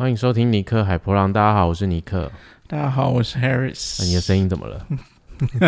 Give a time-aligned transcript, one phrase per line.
[0.00, 1.30] 欢迎收听尼克海波浪。
[1.30, 2.32] 大家好，我是尼克。
[2.66, 4.02] 大家好，我是 Harris。
[4.02, 4.86] 你的声音怎么了？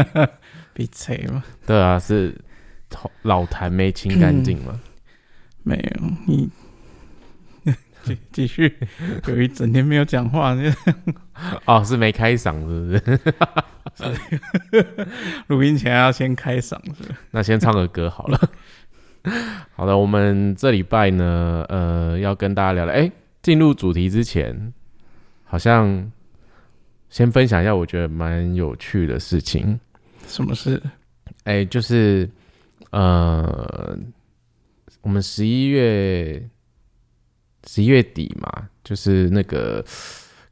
[0.73, 1.45] 闭嘴吗？
[1.67, 2.35] 对啊，是
[3.25, 4.81] 老痰没清干净吗？
[5.63, 6.51] 没有，你
[8.03, 8.75] 继继续，
[9.27, 10.57] 有一整天没有讲话。
[11.69, 14.07] 哦，是没开嗓，是不
[14.81, 15.07] 是？
[15.49, 17.05] 录音前要先开嗓，是？
[17.33, 18.41] 那先唱个歌好了。
[19.77, 22.95] 好的，我们这礼拜呢，呃，要跟大家聊聊。
[22.95, 23.13] 哎，
[23.43, 24.73] 进入主题之前，
[25.45, 26.11] 好像
[27.11, 29.79] 先分享一下我觉得蛮有趣的事情。
[30.27, 30.81] 什么事？
[31.45, 32.29] 哎，就是
[32.91, 33.99] 呃，
[35.01, 36.43] 我们十一月
[37.67, 39.85] 十一月底嘛，就是那个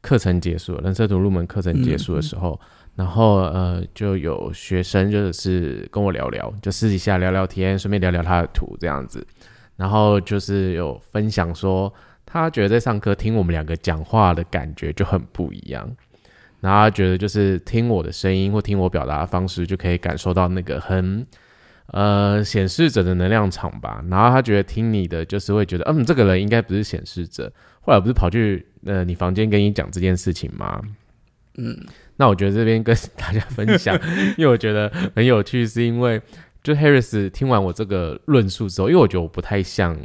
[0.01, 2.61] 课程结束了，人设图入门课程结束的时候。
[2.97, 9.25] 然后呃，就有学生就是跟我聊聊，就私底下聊聊天，顺便聊聊他的图这样子。
[9.77, 11.91] 然后就是有分享说，
[12.31, 15.91] 他觉得在上课听我们两个讲话的感觉就很不一样。
[16.61, 21.27] 然后他觉得就是听我的声音或听我表达的方式，就可以感受到那个很
[21.87, 24.05] 呃显示者的能量场吧。
[24.11, 27.51] 然后他觉得听你的就是会觉得，嗯，这个人应该不是显示者。
[27.81, 30.81] 后来不是跑去呃你房间跟你讲这件事情吗？
[31.57, 31.77] 嗯。
[32.17, 33.99] 那我觉得这边跟大家分享，
[34.37, 36.21] 因为我觉得很有趣，是因为
[36.63, 39.99] 就 Harris 听完我这个论述之后，因为我觉得我不太像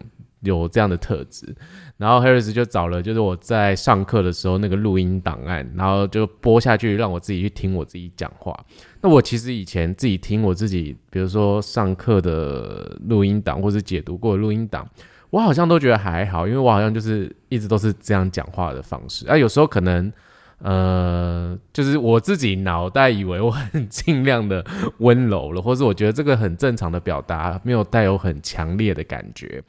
[0.46, 1.54] 有这样的特质，
[1.98, 8.58] 然后 Harris 就找了就是我在上课的时候那个录音档案，然后就播下去让我自己去听我自己讲话。
[9.02, 14.88] 那我其实以前自己听我自己，比如说上课的录音档或者解读过录音档，
[15.30, 20.12] 我好像都觉得还好，因为我好像就是一直都是这样讲话的方式，啊，有时候可能。
[20.60, 24.66] 呃，就是我自己脑袋以为我很尽量的
[25.00, 29.62] 温柔了，或是我觉得这个很正常的表达，没有带有很强烈的感觉。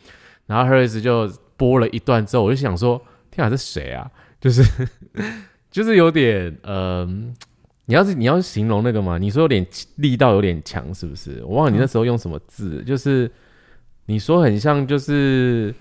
[0.46, 4.10] 然后 Harris 就播了一段之后，我就想说：天啊，这谁啊？
[4.40, 4.62] 就是
[5.70, 7.04] 就是有点呃，
[7.86, 11.42] 你要是你要形容那个嘛，你说有点力道有点强，是不是？
[11.44, 13.30] 我忘了你那时候用什么字，就是
[14.06, 15.74] 你说很像，就是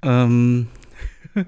[0.00, 0.66] 嗯。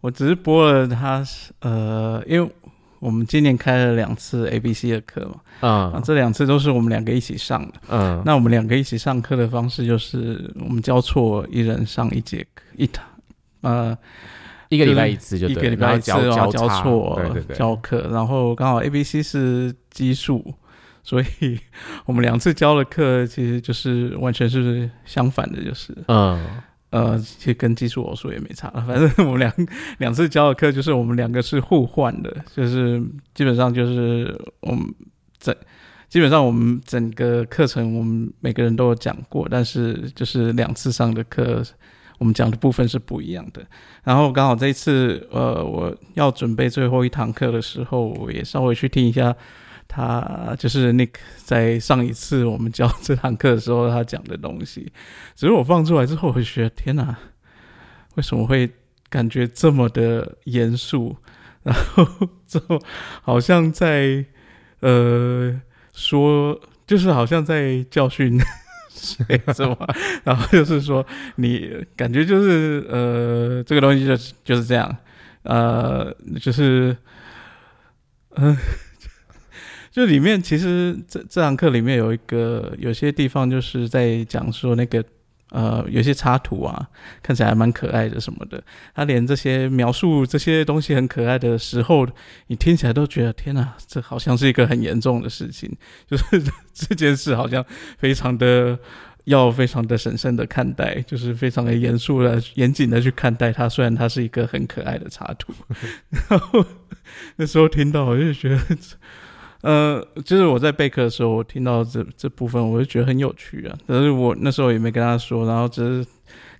[0.00, 1.24] 我只是播了他，
[1.60, 2.52] 呃，因为
[3.00, 13.04] 我们今年开了两次 A B C 的课嘛，啊，这两次都是我们两个一起上的，嗯，那我们两个一起上课的方式就是我们交错，一人上一节课一堂，
[13.60, 13.96] 呃，
[14.68, 17.20] 一个礼拜一次就一个礼拜一次交交错
[17.54, 20.54] 教课，然后刚好 A B C 是基数，
[21.04, 21.58] 所以
[22.04, 26.44] 我们两次教的课其实就是完全是相反的，就是嗯。
[26.90, 29.52] 呃，其实跟技术偶数也没差了， 反正我们两
[29.98, 33.02] 两次教的课就是我们两个是互换的，就是
[33.34, 34.86] 基本上就是我们
[35.38, 35.54] 整
[36.08, 41.62] 基本上我们整个课程我们每个人都有讲过，但是就是两次上的课
[42.18, 43.62] 我们讲的部分是不一样的。
[44.02, 49.36] 然后刚好这一次呃我要准备最后一堂课的时候，我也稍微去听一下。
[49.88, 54.92] 他就是 Nick 在上一次我们教这堂课的时候，他讲的东西，
[55.34, 57.16] 只是我放出来之后，我就觉得天哪，
[58.16, 58.70] 为什么会
[59.08, 61.16] 感觉这么的严肃？
[61.62, 62.06] 然后
[62.46, 62.78] 之后
[63.22, 64.24] 好像在
[64.80, 65.58] 呃
[65.94, 68.38] 说，就是好像在教训
[68.90, 69.76] 谁是吗？
[70.22, 71.04] 然后就是说，
[71.36, 74.94] 你感觉就是呃这个东西就就是这样，
[75.44, 76.94] 呃就是
[78.36, 78.54] 嗯。
[79.90, 85.02] 就里面其实这这堂课里面有一个有些地方就是在讲说那个
[85.50, 86.88] 呃有些插图啊
[87.22, 88.62] 看起来蛮可爱的什么的，
[88.94, 92.06] 他连这些描述这些东西很可爱的时候，
[92.48, 95.74] 你听起来都觉得天哪，这好像是一个很严重的事情，
[96.06, 96.42] 就是
[96.74, 97.64] 这件事好像
[97.96, 98.78] 非常的
[99.24, 103.66] 要非常的审慎的看待，就是非常的严肃的严谨的去看待它。
[103.66, 105.54] 虽然它是一个很可爱的插图，
[106.28, 106.62] 然后
[107.36, 108.60] 那时候听到我就觉得。
[109.62, 113.76] 呃，就是我在备课的时候，我听到这这部分，我就觉得很有趣啊。
[113.86, 116.08] 但是我那时候也没跟他说，然后只是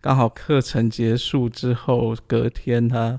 [0.01, 3.17] 刚好课程结束之后，隔天他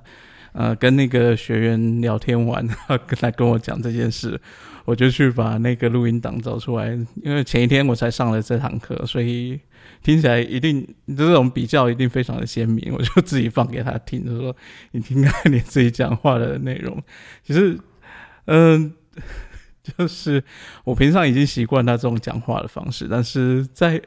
[0.52, 4.38] 呃跟那个学员聊天完，他跟他跟我讲这件事，
[4.84, 6.90] 我就去把那个录音档找出来，
[7.24, 9.58] 因为前一天我才上了这堂课，所以
[10.04, 14.54] 听起来一定这种比较一定非常的鲜明， 我就自己放给他听，就说
[14.92, 17.02] 你听看你自己讲话的内容，
[17.46, 17.80] 其实
[18.44, 18.94] 嗯。
[19.98, 20.44] 就是
[20.84, 24.02] 我平常已经习惯他这种讲话的方式，但是在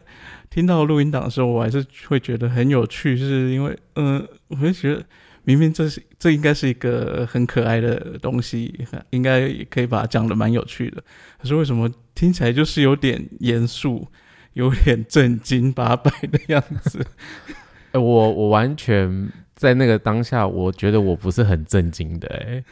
[0.51, 5.05] 听到录音档的时候，我还是会觉得很有趣，是因为，嗯，我会觉得
[5.45, 11.03] 明明这是这应该是一个很可爱的东西，应该可以把它讲的蛮有趣的，
[11.41, 14.07] 可是为什么听起来就是有点严肃，
[14.53, 17.05] 有点震惊八百的样子？
[17.93, 19.31] 我我完全。
[19.55, 22.65] 在那个当下，我觉得我不是很震惊的，哎。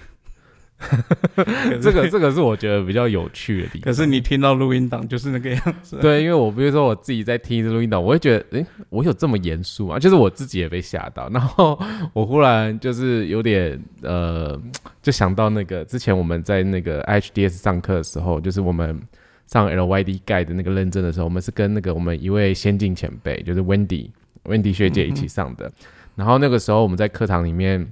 [1.80, 3.82] 这个这个是我觉得比较有趣的地方。
[3.82, 5.98] 可是你听到录音档就是那个样子。
[6.00, 9.98] 对，因为我比如说我自己在听录音档，我会觉得，哎，我有这么严肃吗？
[9.98, 11.28] 就是我自己也被吓到。
[11.28, 11.78] 然后
[12.12, 14.60] 我忽然就是有点呃，
[15.02, 18.98] 就想到那个之前我们在那个 HDS 上课的时候，就是我们
[19.46, 24.10] 上 LYD 盖的那个认证的时候，我们是跟那个我们一位先进前辈，就是 Wendy
[24.44, 25.70] Wendy 学姐一起上的。
[26.16, 27.86] 然后那个时候我们在课堂里面，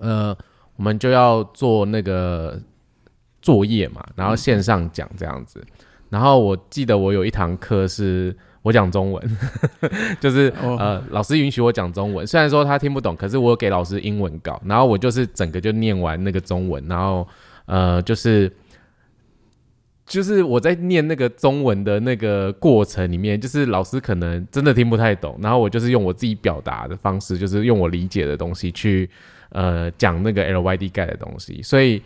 [0.00, 0.36] 呃。
[0.76, 2.60] 我们就要做那个
[3.40, 5.64] 作业嘛，然后线上讲这样子。
[6.08, 9.38] 然后我记得我有一堂课是我讲中文，
[10.20, 17.26] 就是呃老师允许我讲中文，虽然说他听不懂，可是我给老师英文稿，然后我就是整个就念完那个中文，然后
[17.66, 18.52] 呃就是
[20.06, 29.10] 就是我在念那个中文的那个过程里面，就是老师可能真的听不太懂，然后我就是用我自己表达的方式，就是用我理解的东西去。
[29.50, 32.02] 呃，讲那个 LYD 盖的东西，所以，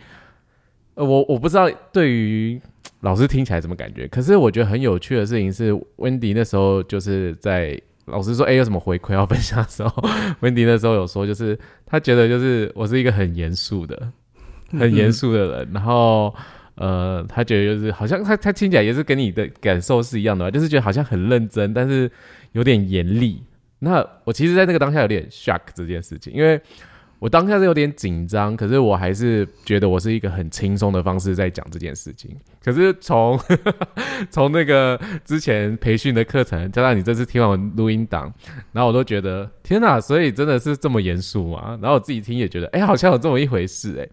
[0.93, 2.61] 呃，我我不知道对于
[3.01, 10.03] 老师听起来怎么感觉，可是我觉得很有趣的事情是，温迪那时候就是在老师说，哎，有什么回馈要分享的时候，
[10.41, 14.11] 温迪那时候有说，就是他觉得就是我是一个很严肃的、
[14.77, 16.33] 很严肃的人，然后，
[16.75, 22.09] 呃，他觉得就是好像他他听起来也是跟你的感受是一样的吧，就是觉得好像很认真，但是
[22.51, 23.41] 有点严厉。
[23.79, 26.61] 那我其实，在那个当下有点 shock 这件事情，因为。
[27.21, 32.35] 我当下是有点紧张，可是我还是觉得我是一个很轻松的方式在讲这件事情。
[32.63, 33.39] 可是从
[34.31, 38.33] 从那个之前培训的课程，加上你这次听完录音档，
[38.71, 41.77] 然后我都觉得天哪，所以真的是这么严肃吗？
[41.79, 44.09] 然后我自己听也觉得，哎，好像有这么一回事，哎。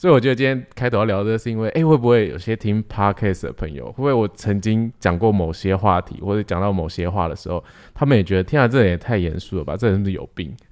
[0.00, 7.62] 所以我觉得今天开头要聊的是因为，哎，会不会有些听 podcast 的朋友，会不会我曾经讲过某些话题，或者讲到某些话的时候，
[7.92, 9.76] 他们也觉得，天啊，这人也太严肃了吧？
[9.76, 10.56] 这人是不是有病？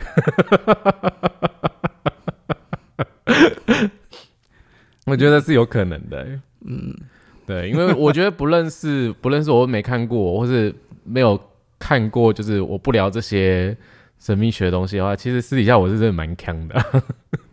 [5.04, 6.26] 我觉得是有可能的，
[6.64, 6.96] 嗯，
[7.44, 10.74] 对，因为我觉得不认识 不认识我没看过，或是
[11.04, 11.38] 没有
[11.78, 13.76] 看过，就是我不聊这些
[14.18, 16.82] 神秘学的东西的话，其实私底下我是真的蛮强的，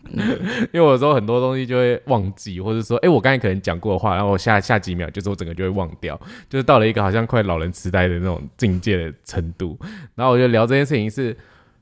[0.73, 6.19] 因为有时候很多东西就会忘记，或者说，哎，我刚才可能讲过的话，然后我下下几秒就是我整个就会忘掉，
[6.49, 9.77] 就是到了一个好像快老人痴呆的那种境界的程度。
[10.15, 11.35] 然后我就聊这件事情是，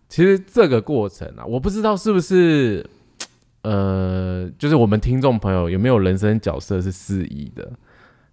[0.10, 2.86] 其实这个过程啊，我不知道是不是。
[3.64, 7.72] 呃，就是我们听众朋友有没有人生角色是四一的，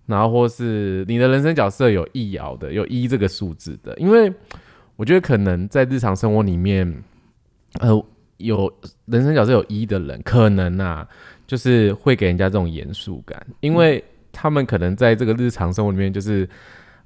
[0.06, 3.96] 然后或是你的人生角色有一爻的，有一这个数字的？
[3.96, 4.32] 因为
[4.96, 7.04] 我觉得可能在日常生活里面，
[7.78, 8.04] 呃，
[8.40, 8.70] 有
[9.06, 11.08] 人生角色有一的人，可能啊，
[11.46, 14.02] 就是会给人家这种严肃感，因为
[14.32, 16.48] 他们可能在这个日常生活里面，就是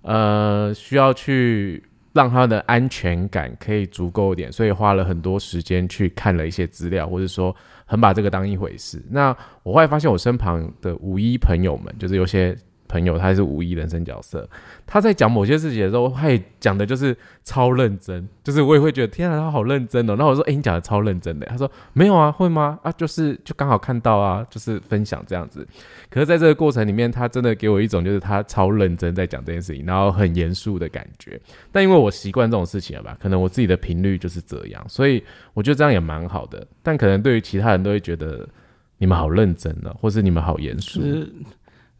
[0.02, 1.82] 呃，需要去
[2.12, 7.54] 让他的安全感可以足够一点，所以花了很多时间去看了一些资料，或者说。
[7.86, 8.98] 很把这个当一回事。
[9.10, 9.28] 那
[9.62, 12.56] 我后来发现，我身旁的五一朋友们，就是有些。
[12.94, 14.48] 朋友，他是无一人生角色，
[14.86, 20.14] 他在讲某些事情的时候，他也讲的就是超认真，就是我也会觉得天啊，他好认真哦。
[20.16, 21.44] 那我说，哎，你讲的超认真的。
[21.46, 22.78] 他说没有啊，会吗？
[22.84, 25.66] 啊，就是就刚好看到啊，就是分享这样子。
[26.08, 31.40] 可是在这个过程里面，他真的给我一种就是他超认真在讲这件事情，然后很严肃的感觉。
[31.72, 35.20] 但因为我习惯这种事情了吧，可能我自己的频率就是这样，所以
[35.52, 36.64] 我觉得这样也蛮好的。
[36.80, 38.48] 但可能对于其他人都会觉得
[38.98, 41.00] 你们好认真呢，或是你们好严肃。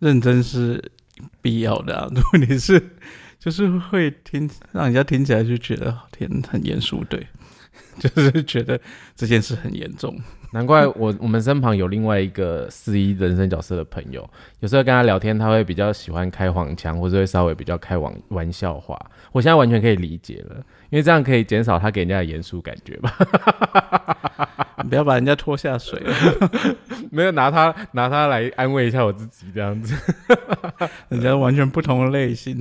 [0.05, 0.93] 认真是
[1.41, 2.07] 必要的啊！
[2.15, 2.79] 如果你是，
[3.41, 7.27] 就是会听，让人家听起来就觉得天很严肃，对，
[7.99, 8.79] 就是觉得
[9.17, 10.15] 这件事很严重。
[10.53, 14.29] 难怪我我们身旁有另外一个四一人生角色的朋友，
[14.61, 19.01] 有时候跟他聊天，他会比较喜欢开黄腔，或者会稍微比较开玩玩笑话。
[19.33, 20.57] 我现在完全可以理解了，
[20.91, 23.17] 因为这样可以减少他给人家的严肃感觉吧。
[24.89, 26.01] 不要把人家拖下水，
[27.11, 29.95] 没有拿他拿他来安慰一下我自己这样子，
[31.09, 32.61] 人家完全不同的类型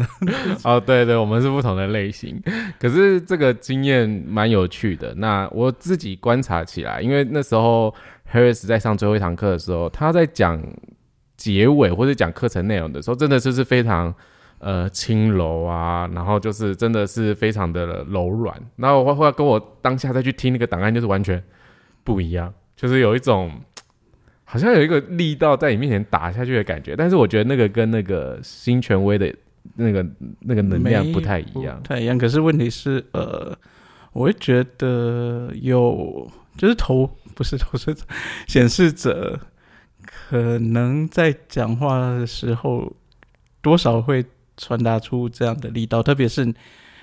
[0.64, 2.42] 哦，对对，我们是不同的类型，
[2.80, 5.14] 可是这个经验蛮有趣的。
[5.16, 7.94] 那我自己观察起来，因为那时候
[8.32, 10.62] Harris 在上最后一堂课的时候，他在讲
[11.38, 14.14] 结尾或者讲课程内容的时候，真的就是非常
[14.60, 18.56] 呃轻柔啊，然后就是真的是非常的柔软。
[18.76, 21.42] 然后会会跟我当下再去听那个档案，就是完全。
[22.04, 23.52] 不一样，就是有一种
[24.44, 29.34] 好像有一个力道在你面前打下去的感觉，但是我觉得那个跟那个新权威的
[29.76, 30.06] 那个
[30.42, 32.18] 那个能量不太一样，太一样。
[32.18, 33.58] 可是问题是，呃，
[34.12, 38.06] 我会觉得有，就是投不是投射者，
[38.48, 39.40] 显示者
[40.06, 42.94] 可能在讲话的时候
[43.62, 44.24] 多少会
[44.58, 46.54] 传达出这样的力道，特别是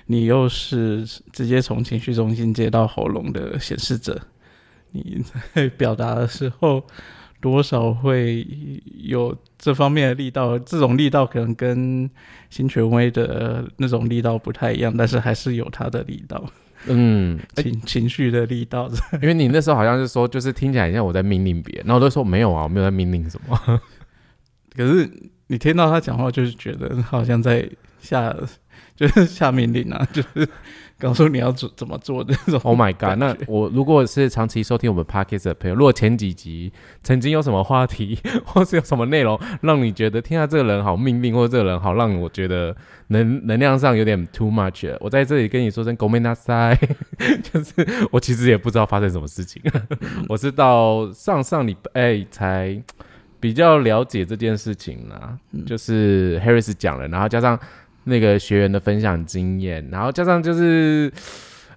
[0.05, 1.03] 你又是
[1.33, 4.21] 直接从情绪中心接到喉咙的显示者。
[4.91, 6.83] 你在 表达的时候，
[7.39, 8.45] 多少会
[9.03, 10.57] 有这方面的力道。
[10.59, 12.09] 这种力道可能跟
[12.49, 16.43] 新权威的那种力道不太一样，但是还是有它的力道。
[16.87, 18.89] 嗯， 情情绪的力道。
[19.21, 23.81] 因为你那时候好像是说，就是听起来像我在命令别人，然后我都说没有啊，我没有在命令什么。
[24.75, 25.09] 可是
[25.47, 27.69] 你听到他讲话，就是觉得好像在
[27.99, 28.35] 下，
[28.95, 30.47] 就是下命令啊，就是。
[31.01, 32.61] 告诉你要怎怎么做的这种。
[32.63, 33.17] Oh my god！
[33.17, 42.75] 那我如果是长期收听我们 podcast 的朋友，如果前几集曾经有什么话题， 或是有什么内容让你觉得听下这个人好命令，或者这个人好让我觉得
[43.07, 46.77] 能能量上有点 too much，我在这里跟你说声 go man side，
[47.51, 47.73] 就是
[48.11, 49.59] 我其实也不知道发生什么事情，
[50.29, 52.79] 我是到上上礼拜才
[53.39, 57.59] 比较了解这件事情啦，就是 Harris 讲了，然后加上。
[58.03, 61.11] 那个学员的分享经验，然后加上就是，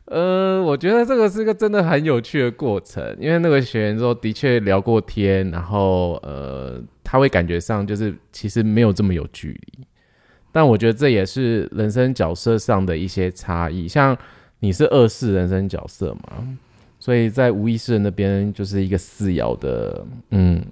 [0.07, 9.85] 呃，我觉得这个是个真的很有趣的过程，因为那个学员说的确聊过天，然后呃，他会感觉上就是其实没有这么有距离，
[10.51, 14.17] 但我觉得这也是人生角色上的一些差异，像
[14.61, 16.47] 你是二世人生角色嘛，
[16.99, 20.65] 所以在无意识那边就是一个四爻的，嗯。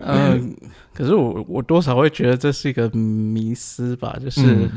[0.00, 0.54] 嗯，
[1.00, 4.68] 可是我我多少会觉得这是一个迷失吧，就是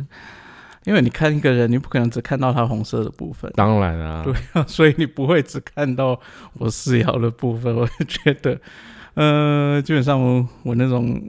[0.85, 6.17] 因为你看一个人，你不可能只看到他红色的部分，当然啊， 对啊，所以你不会只看到
[6.59, 7.75] 我四爻的部分。
[7.75, 8.57] 我觉得，
[9.15, 11.21] 呃，基本上我我那种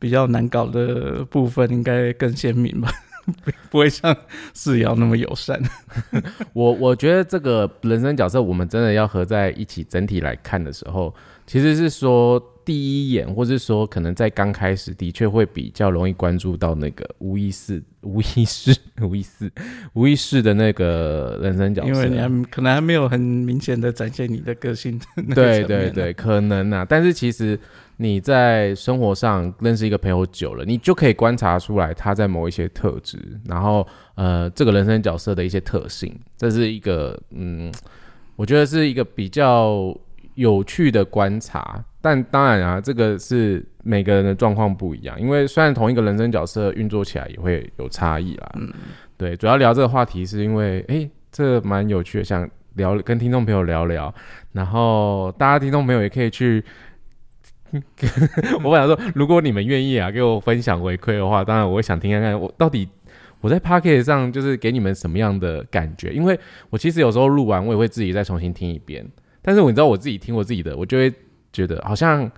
[0.00, 2.90] 比较难搞的部分应该更鲜明吧，
[3.70, 4.16] 不会像
[4.52, 5.62] 四爻那么友善。
[6.52, 11.14] 我我觉得这个人生角色，我们真的要合在一起整体来看的时候。
[11.46, 19.52] 其实是说第一眼，或者说可能在刚开始，的确会比较容易关注到那个无意识、 无意识、 无意识、
[19.92, 24.98] 无意识的那个人生角色，因为你还可能还没有很明显的展现你的个性。
[25.34, 26.86] 对对对，可能啊。
[26.88, 27.58] 但是其实
[27.98, 37.72] 你在生活上认识一个朋友久了，你就可以观察出来他在某一些特质，然后呃，这个人生角色的一些特性，这是一个嗯，
[38.36, 39.96] 我觉得是一个比较。
[40.34, 45.20] 有趣的观察，但当然啊，这个是每个人的状况不一样。
[45.20, 48.52] 因为虽然同一个人生角色运作起来也会有差异啦。
[48.56, 48.72] 嗯，
[49.16, 54.12] 对，主要聊这个话题是因为，哎，这蛮有趣的，想聊跟听众朋友聊聊。
[54.52, 56.64] 然后大家听众朋友也可以去，
[58.64, 62.88] 我想说，如果你们愿意啊，给我分享回馈的话，当然我会想听看看，我到底
[63.40, 66.12] 我在 p o c k e t 上就是给你们什么样的感觉。
[66.12, 66.38] 因为
[66.70, 69.06] 我其实有时候录完，我也会自己再重新听一遍。
[69.46, 71.12] 但是我知道我自己听我自己的，我就会
[71.52, 72.28] 觉得好像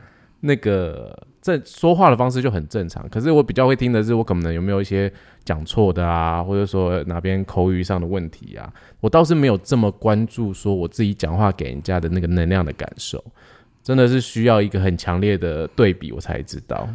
[0.40, 3.08] 那个正说话的方式就很正常。
[3.08, 5.10] 可是我比较会听的是，我可能有没有一些
[5.44, 8.70] 讲错的啊，或者说哪边口语上的问题啊。
[9.00, 13.24] 我倒是没有这么关注说我自己讲话给人家的那个能量的感受，
[13.84, 16.88] 真的是需要一个很强烈的对比，我才知道。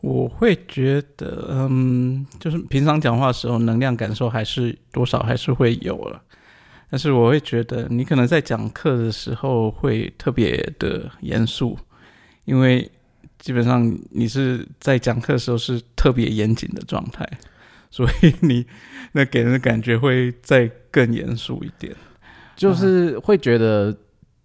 [0.00, 6.22] 我会觉得，嗯，就是平常讲话的时候，能量感受还是多少还是会有了。
[6.90, 11.78] 但是我会觉得，你可能在讲课的时候会特别的严肃，
[12.46, 12.90] 因为
[13.38, 17.28] 基本上你是在讲课的时候是特别严谨的状态，
[17.90, 18.64] 所以你
[19.12, 21.94] 那给人的感觉会再更严肃一点，
[22.56, 23.94] 就是会觉得，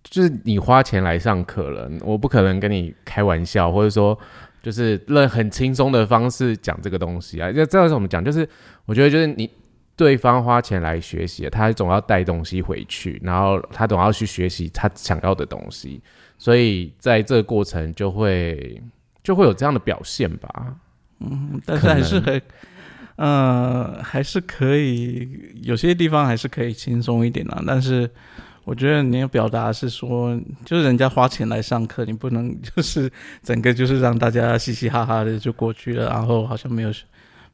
[0.03, 4.19] 就是你花钱来上课了，我不可能跟你开玩笑，或者说
[4.61, 7.49] 就是用很轻松的方式讲这个东西啊。
[7.53, 8.21] 这这样怎么讲？
[8.21, 8.47] 就是
[8.83, 9.49] 我觉得，就是你。
[9.95, 16.01] 对方花钱来学习，他总要带东西回去，然后他总要去学习他想要的东西，
[16.37, 18.81] 所以在这个过程就会
[19.21, 20.75] 就会有这样的表现吧。
[21.19, 22.41] 嗯，但是还是很，
[23.17, 25.29] 呃，还是可以
[25.61, 27.63] 有些地方还是可以轻松一点啊。
[27.65, 28.09] 但是
[28.63, 30.35] 我觉得你要表达是说，
[30.65, 33.11] 就是人家花钱来上课，你不能就是
[33.43, 36.91] 整个就是让大家嘻嘻哈哈的就过去了，然后好像没有。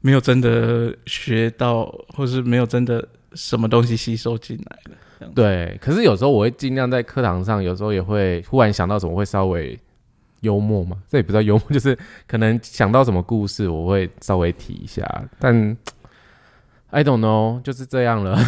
[0.00, 5.30] 没有真的学到，或是没有真的什么东西吸收进来的。
[5.34, 9.78] 对，可是有时候我会尽量在课堂上，有时候也会忽然想到什么，会稍微
[10.40, 10.96] 幽默嘛。
[11.08, 15.06] 这也不知道幽默，就是可能想到什么故事，我会稍微提一下。
[15.38, 15.76] 但
[16.88, 18.38] I don't know，就是这样了。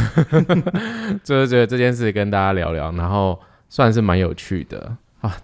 [1.23, 4.97] 就是觉得这件事跟大家聊聊，然后算是蛮有趣的。
[5.23, 5.41] 啊，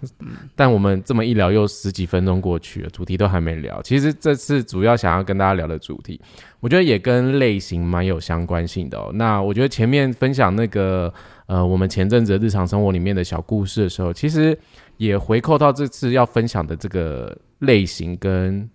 [0.55, 3.81] 但我们这么一聊，又十几分钟过去了，主题都还没聊。
[3.81, 6.19] 其实这次主要想要跟大家聊的主题，
[6.59, 9.09] 我觉得也跟类型蛮有相关性的哦。
[9.13, 11.11] 那我觉得前面分享那个
[11.47, 14.55] 呃，我们前阵子日常生活里面的小故事的时候，其实
[14.97, 18.69] 也回扣到这次要分享的这个类型跟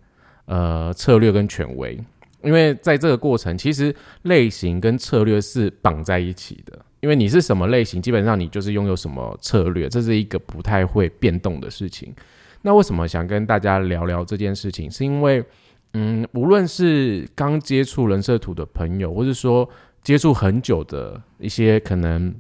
[0.47, 2.01] 呃策略跟权威，
[2.43, 6.79] 因为在这个过程，其实类型跟策略是绑在一起的。
[7.05, 12.15] 因为你是什么类型，基本上你就是拥有什么策略，这是一个不太会变动的事情。
[12.63, 14.91] 那为什么想跟大家聊聊这件事情？
[14.91, 15.45] 是因为，
[15.93, 19.69] 嗯，无论是刚接触人设图的朋友，或者说
[20.03, 22.35] 接触很久的一些可能，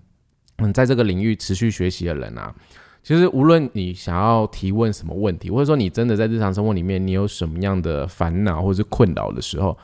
[0.56, 2.54] 嗯，在这个领域持续学习的人啊，
[3.02, 9.76] 其实无论你想要提问什么问题，或者说你真的在日常生活里面你有什么样的烦恼或者是困扰的时候，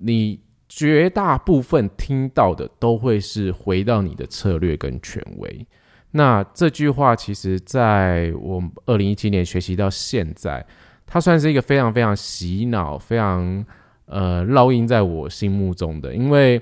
[0.00, 0.40] 你。
[0.68, 5.66] 绝大部分听到的都会是回到你的策略跟权威。
[6.10, 10.64] 那这句话其实在我二零一七年学习到现在，
[11.06, 13.64] 它算是一个非常非常洗脑、非常
[14.06, 16.14] 呃烙印在我心目中的。
[16.14, 16.60] 因为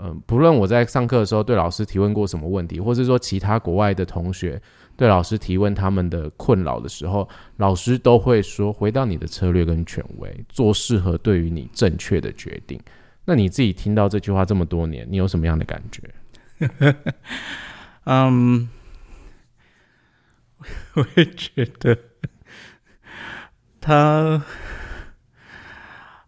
[0.00, 4.60] 嗯，不论我在上课的时候对老师提问过什么问题，或是说其他国外的同学
[4.96, 12.80] 对老师提问他们的困扰的时候，老师都会说回到你的策略跟权威，做适合对于你正确的决定。
[13.24, 16.02] 那你自己听到这句话这么多年，你有什么样的感觉？
[18.04, 18.68] 嗯，
[20.94, 21.96] 我也觉得
[23.80, 24.44] 他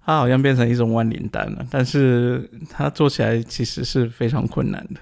[0.04, 5.00] 他好像变成一种万灵丹了，但是他做起来其实是非常困难的。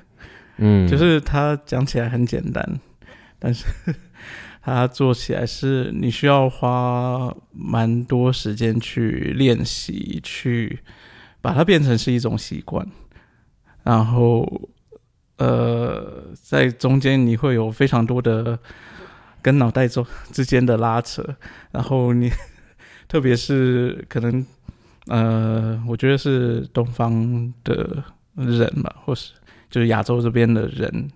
[0.58, 2.80] 嗯， 就是他讲起来很简单，
[3.38, 3.66] 但是
[4.62, 10.78] 他做起来是你需要花蛮多时间去练习去。
[11.42, 12.87] 把它变成是一种习惯，
[13.82, 14.70] 然后，
[15.38, 18.56] 呃，在中间你会有非常多的
[19.42, 21.22] 跟脑袋中之间的拉扯，
[21.72, 22.30] 然后你，
[23.08, 24.46] 特别是可能，
[25.08, 28.04] 呃，我觉得是东方的
[28.37, 29.32] 人吧，或是
[29.68, 31.11] 就是亚洲这边的人，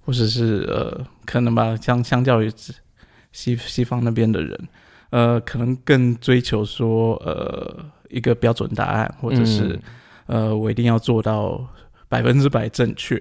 [0.00, 2.52] 或者是呃，可能吧，相相较于
[3.30, 4.68] 西西方那边的人，
[5.10, 7.92] 呃，可能更追求说，呃。
[8.12, 9.78] 一个标准答案，或者是，
[10.26, 11.66] 呃，我一定要做到
[12.08, 13.18] 百分之百正确，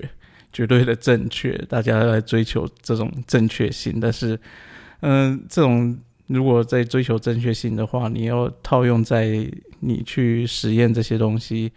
[0.52, 1.58] 绝对的正确。
[1.70, 4.38] 大家在追求这种正确性，但是，
[5.00, 9.50] 嗯，这种如果在追求正确性的话，你要套用在
[9.80, 11.72] 你去实验这些东西，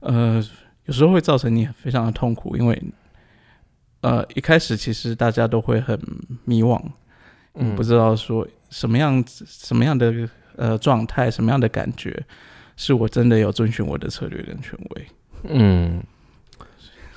[0.00, 0.44] 呃，
[0.86, 2.82] 有时候会造成你非常的痛苦，因为，
[4.00, 5.98] 呃，一开始其实大家都会很
[6.44, 6.80] 迷惘，
[7.54, 12.24] 嗯，不知道说什么样子、什么样的呃状态、什么样的感觉。
[12.80, 15.06] 是我真的有遵循我的策略跟权威，
[15.48, 16.00] 嗯，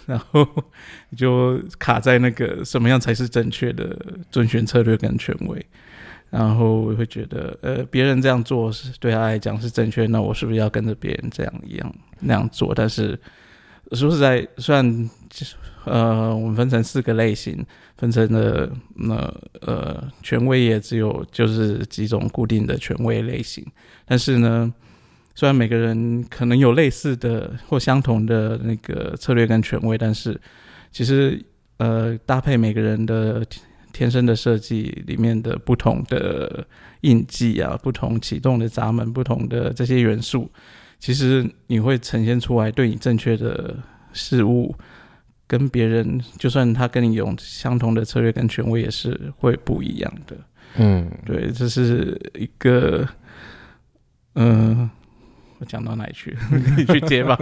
[0.07, 0.43] 然后
[1.15, 3.95] 就卡在那个什么样才是正确的
[4.31, 5.63] 遵循策略跟权威，
[6.31, 12.73] 然后我会觉得，呃，别人这样做是对他来讲是正确，那我是不是要跟着别人这样一样那样做？
[12.73, 13.17] 但是
[13.91, 15.09] 说实在，虽然
[15.85, 17.63] 呃，我们分成四个类型，
[17.97, 19.15] 分成了那
[19.61, 23.63] 呃，权威也只有就是几种固定的权威类型，
[24.07, 24.73] 但是呢。
[25.33, 30.39] 虽然每个人可能有类似的或相同的那个策略跟权威，但是
[30.91, 31.41] 其实
[31.77, 33.43] 呃搭配每个人的
[33.93, 36.67] 天生的设计里面的不同的
[37.01, 40.51] 印记啊，不同启动的闸门，不同的这些元素，
[40.99, 43.75] 其实你会呈现出来对你正确的
[44.11, 44.75] 事物，
[45.47, 50.35] 跟别人就算他跟你有相同的策略跟权威，也是会不一样的。
[50.75, 53.07] 嗯，对，这是一个
[54.35, 54.89] 嗯。
[55.61, 56.35] 我讲到哪去？
[56.75, 57.37] 你去接吧。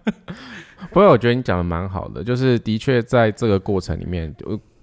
[0.92, 4.32] 不过我觉得你讲的蛮好的，就是的确在这个过程里面，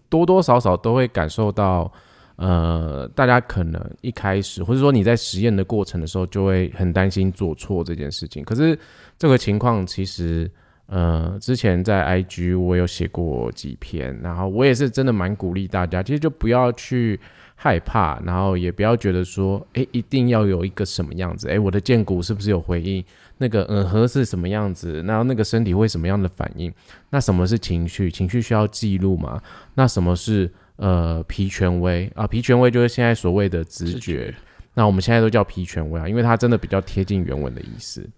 [0.10, 1.90] 多多少少都会感受到，
[2.38, 8.44] 呃，大家可能一开始或者说你在实验的过程的时候，就会很担心做错这件事情。
[8.44, 8.78] 可是
[9.20, 10.50] 这个情况其实，
[10.88, 17.20] 呃，之前在 IG 我有写过几篇，然后我也是真的蛮鼓励大家，其实就不要去。
[17.64, 23.06] 害怕，然后也不要觉得说，哎，一定要有一个什么样子，哎，我的剑骨是不是有回应？
[23.38, 25.04] 那个嗯核是什么样子？
[25.04, 26.74] 然后那个身体会什么样的反应？
[27.12, 28.10] 那什么是情绪？
[28.10, 29.40] 情绪需要记录吗？
[29.76, 32.26] 那什么是呃皮权威啊？
[32.26, 34.34] 皮权威就是现在所谓的直觉。
[34.74, 38.10] 那我们现在都叫皮权威啊，因为它真的比较贴近原文的意思。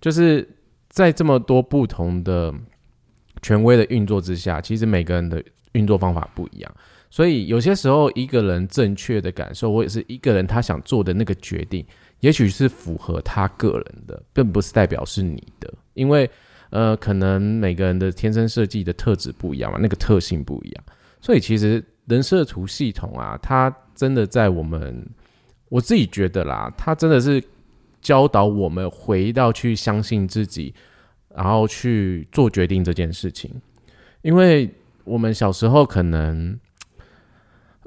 [0.00, 0.44] 就是
[0.88, 2.52] 在这么多不同的
[3.42, 6.74] 权威的运作之下，其实每个人的运作方法不一样。
[7.10, 11.82] 所以有些时候，一个人正确的感受，或者是一个人他想做的那个决定，
[12.20, 15.72] 也许是符合他个人的，并不是代表是你的。
[15.94, 16.28] 因为，
[16.68, 20.84] 呃，可能每个人的天生设计的特质不一样嘛，那个特性不一样。
[21.22, 25.02] 所以，其实人设图系统啊，它真的在我们，
[25.70, 27.42] 我自己觉得啦，它真的是
[28.02, 30.74] 教导我们回到去相信自己，
[31.34, 33.50] 然后去做决定这件事情。
[34.20, 34.70] 因为
[35.04, 36.60] 我们小时候可能。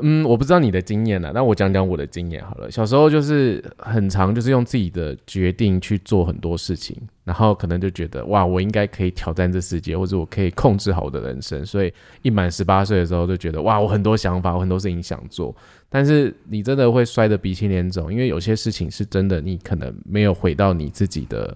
[0.01, 2.69] 嗯，我不知道你的经验了，那我讲讲我的经验好了。
[2.69, 11.65] 小时候就是很长，就是用自己的决定去做很多事情，然后可能就觉得哇，我应该可以挑战这世界，或者我可以控制好我的人生。
[11.65, 15.55] 所以一满十八岁的时候就觉得哇，我很多想法，我很多事情想做。
[15.89, 21.55] 但是你真的会摔得鼻青脸肿，因为有些事情是真的，你可能没有回到你自己的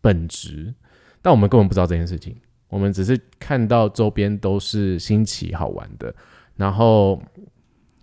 [0.00, 0.72] 本职。
[1.22, 2.36] 但我们根本不知道这件事情，
[2.68, 6.14] 我们只是看到周边都是新奇好玩的。
[6.56, 7.20] 然后，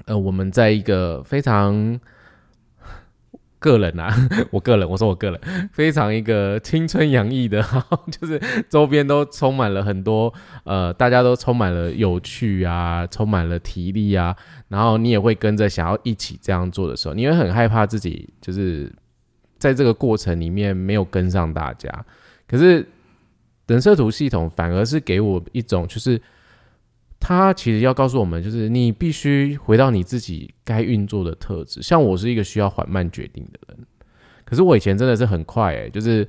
[0.05, 1.97] 呃，我们在一个非常
[3.59, 4.13] 个人啊，
[4.51, 7.63] 我个人，我说我个人，非常一个青春洋溢的，
[8.11, 8.37] 就是
[8.69, 10.33] 周边都充满了很多，
[10.65, 14.35] 呃，大家都充满了有趣啊，充满了体力啊，
[14.67, 18.91] 然后你也会跟着想要一起这样做的时候，你会很害怕自己就是
[19.59, 21.89] 在这个过程里面没有跟上大家。
[22.47, 22.85] 可是
[23.67, 26.21] 人设图系统反而是给我一种就是。
[27.23, 31.79] 他其实要告诉我们，就是你必须回到你自己该运作的特质。
[31.79, 33.85] 像我是一个需要缓慢决定的人，
[34.43, 36.27] 可是我以前真的是很快，诶，就是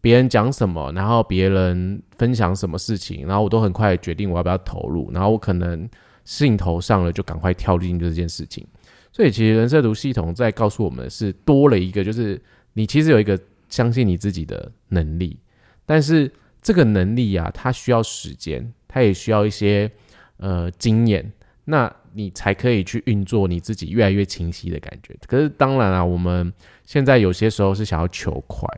[0.00, 5.88] 别人讲什么，然后别人分享什么事情，然后我都很快决定我要不要投入，然后我可能
[6.24, 8.66] 兴头上了就赶快跳进这件事情。
[9.12, 15.38] 所以其实人设图系统在告诉我们是多了一个，就是你其实有一个相信你自己的能力，
[15.86, 16.28] 但是
[16.60, 19.88] 这个能力啊，它需要时间，它也需要一些。
[20.38, 21.32] 呃，经验，
[21.64, 25.16] 那你才可以去运作你自己越来越清晰的感觉。
[25.26, 26.52] 可是当然啊，我们
[26.84, 28.68] 现在有些时候是想要求快，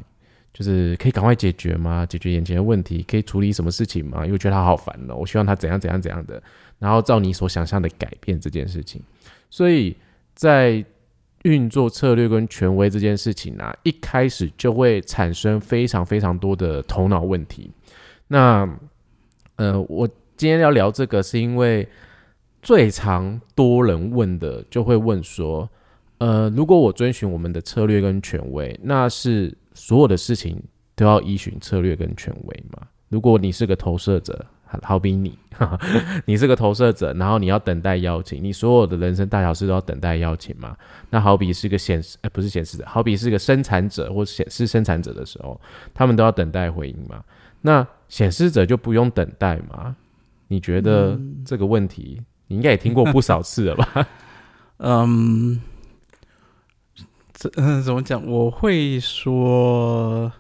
[0.53, 2.07] 就是可以赶快解决吗？
[2.07, 4.25] 解决眼前的问题，可以处理什么事情吗？
[4.25, 6.43] 因为觉得他好烦哦，我希望他怎样怎样怎样的，
[6.79, 9.03] 然后照你所想象的改变这件事情。
[9.51, 9.97] 所以
[10.35, 10.85] 在
[11.43, 17.71] 运作策略跟权威这件事情啊，一开始就会产生非常非常多的头脑问题。
[18.29, 18.69] 那
[19.57, 20.09] 呃，我。
[20.39, 21.87] 今天要聊这个，是因为
[22.63, 25.69] 最常多人问的，就会问说：
[26.19, 30.63] 呃，如果我遵循我们的策略跟权威，那是所有的事情
[30.95, 32.87] 都要依循策略跟权威吗？
[33.09, 34.47] 如果你是个投射者，
[34.81, 35.37] 好比你，
[36.25, 40.77] 你是个投射者，然后你要等待邀请，你所有的人生大小事都要等待邀请吗？
[41.11, 45.61] 那好比是个显示，哎，不是显示者，好比是个生产者或显示生产者的时候，
[45.93, 47.25] 他们都要等待回应吗？
[47.61, 49.97] 那显示者就不用等待吗？
[50.49, 54.09] 你觉得这个问题，你应该也听过不少次了吧？
[54.81, 55.61] 嗯，
[57.35, 58.25] 这嗯怎么讲？
[58.27, 60.33] 我会说，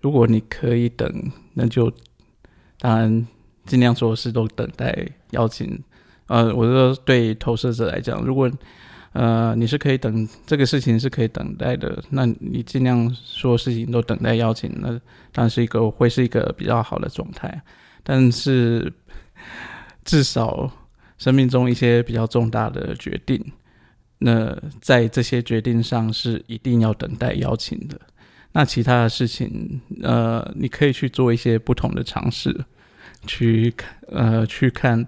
[0.00, 1.10] 如果你可以等，
[1.54, 1.92] 那就
[2.78, 3.26] 当然
[3.64, 5.82] 尽量做事都等待邀请。
[6.26, 8.50] 呃，我说对投射者来讲，如果
[9.12, 14.90] 呃你是可以等这个事情是可以等待的，那你尽量说事情都等待邀请，那
[15.32, 17.60] 当然是一个会是一个比较好的状态。
[18.04, 18.92] 但是。
[20.04, 20.70] 至少
[21.18, 23.42] 生命中一些比较重大的决定，
[24.18, 28.00] 那在这些决定上是一定要等待邀请的。
[28.52, 32.64] 那其他的事情，呃，你可以去做一些不同的尝试，
[33.26, 35.06] 去看，呃，去看，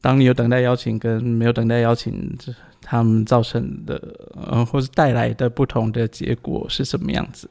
[0.00, 2.36] 当你有等待邀请跟没有等待邀请，
[2.80, 4.00] 他们造成的，
[4.34, 7.50] 呃，或是带来的不同的结果是什么样子。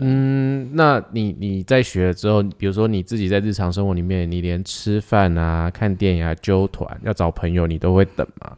[0.00, 8.56] 嗯，那你你在学了之后，比如说你自己在日常生活里面，你连吃饭啊、看电影啊、揪团、要找朋友，你都会等吗？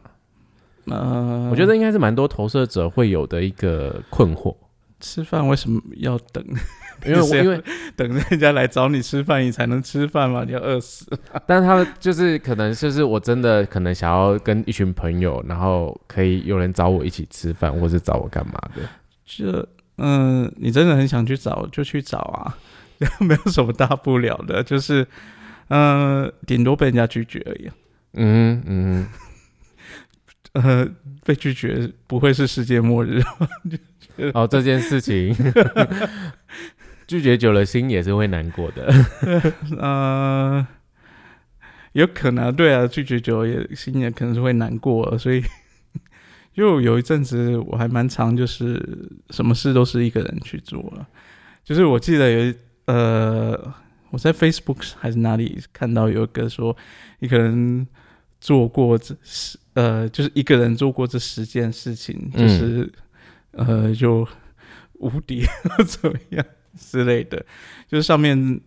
[0.85, 4.55] 呃，我觉得应该是蛮多投射者会有的一个困惑。
[4.99, 6.43] 吃饭为什么要等？
[7.05, 7.63] 因为 因为
[7.95, 11.05] 等人家来找你吃饭，你才能吃饭嘛，你要饿死。
[11.47, 18.81] 但他们就是可能就是我真的可能想要跟一群朋友，然后可以有人找我一起吃饭，或是找我干嘛的？
[19.25, 19.65] 这。
[19.99, 22.57] 嗯，你真的很想去找就去找啊，
[23.19, 25.05] 没有什么大不了的，就是，
[25.67, 27.69] 嗯，顶多被人家拒绝而已。
[28.13, 29.07] 嗯嗯，
[30.53, 30.87] 呃，
[31.25, 33.21] 被拒绝不会是世界末日。
[34.33, 35.35] 哦，这件事情，
[37.07, 38.93] 拒绝久了心也是会难过的。
[39.79, 40.65] 嗯，
[41.93, 45.43] 有可能，对啊，拒绝久了也心也可能是会难过，所以。
[46.59, 51.07] 就有一阵子，我还蛮常，就是什么事都是一个人去做了。
[51.63, 53.73] 就是我记得有呃，
[54.09, 56.75] 我在 Facebook 还是哪里看到有一个说，
[57.19, 57.87] 一个人
[58.41, 62.91] 做过这十呃，就是一个人做过这十件事情，就是
[63.51, 64.27] 呃，就
[64.95, 65.45] 无敌
[65.87, 66.45] 怎么样
[66.77, 67.45] 之类的，
[67.87, 68.59] 就是上面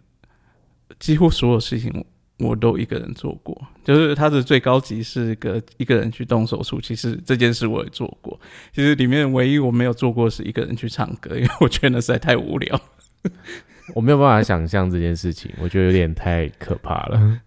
[0.99, 2.03] 几乎所有事情。
[2.43, 6.81] 我都一个人做过，就是他的最高级是个一个人去动手术。
[6.81, 8.39] 其实这件事我也做过，
[8.75, 12.81] 其实里面唯一我没有做过是一个人去唱歌，因为我觉得那实在太无聊，
[13.95, 17.41] 我没有办法想象这件事情，我觉得有点太可怕了。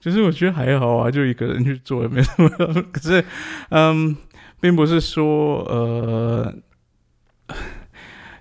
[0.00, 2.48] 就是我觉得还好啊，就一个人去做也没什么。
[2.90, 3.22] 可是，
[3.68, 4.16] 嗯，
[4.58, 6.54] 并不是说呃，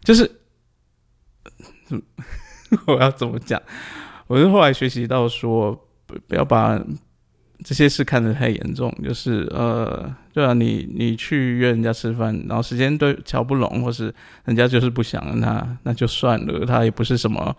[0.06, 0.32] 就是，
[2.88, 3.62] 我要怎么讲？
[4.30, 6.80] 我是后来学习到说，不要把
[7.64, 8.96] 这些事看得太严重。
[9.04, 14.14] 就是呃，对啊，你你去约人家吃饭，然后时间都瞧不拢，或是
[14.46, 17.58] 人家就是不想，那那就算了，他也不是什么。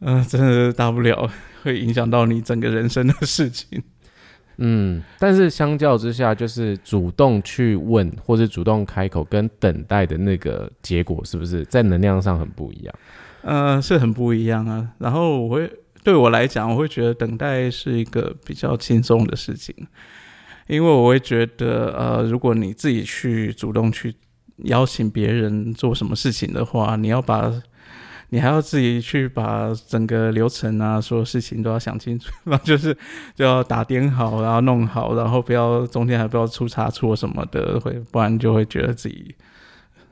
[0.00, 1.30] 嗯，真的大不了
[1.62, 3.82] 会影响到你整个人生的事情。
[4.56, 12.94] 嗯，但是相较之下，就是主动去问或者主动开口，跟等待的那个结果，是不是在能量上很不一样？
[13.42, 14.88] 呃，是很不一样啊。
[14.98, 15.70] 然后我会
[16.02, 19.74] 对我来讲，我会觉得等待是一个比较轻松的事情，
[20.66, 24.14] 因为我会觉得，呃，如果你自己去主动去
[24.64, 27.52] 邀请别人做什么事情的话，你要把。
[28.30, 32.30] 你还要自己去把整个流程啊，所有事情都要想清楚，
[32.62, 32.94] 就是
[33.34, 39.34] 就要打点好，然后弄好，然后不要中间还不要出差错什么的，会不然就会觉得自己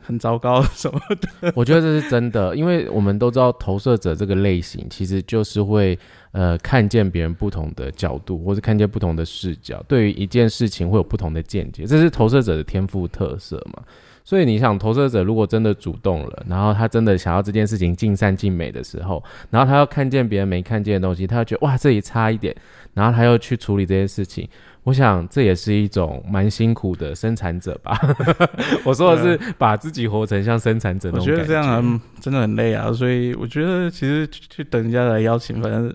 [0.07, 1.53] 很糟糕什么的。
[1.57, 5.99] 我觉得这是真的，因为我们都知道投射者这个类型其实就是会
[6.31, 13.83] 呃看见别人不同的角度，或者看见不同的视角，对于一件事情会有不同的见解，这是投射者的天赋特色嘛。
[14.25, 22.53] 所以你想，投射者如果真的主动了，然后他真的想要这件事情尽善尽美的时候，然后他要看见别人没看见的东西，他要觉得哇这里差一点，
[22.95, 24.49] 然后他要去处理这些事情。
[24.87, 27.99] 我想这也是一种蛮辛苦的生产者吧。
[28.87, 31.33] 我说的是把自己活成像生产者那种感觉。
[31.33, 35.92] 我觉得这样真的很累啊，所以我觉得其实去等人家来邀请，反正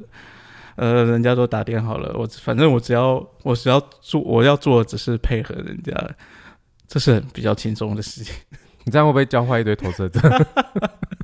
[0.75, 5.93] 呃人家都打点好了，我反正我只要我只要做我要做的只是配合人家。
[6.88, 8.36] 这是比较轻松的事情，
[8.84, 10.19] 你这样会不会教坏一堆投射者？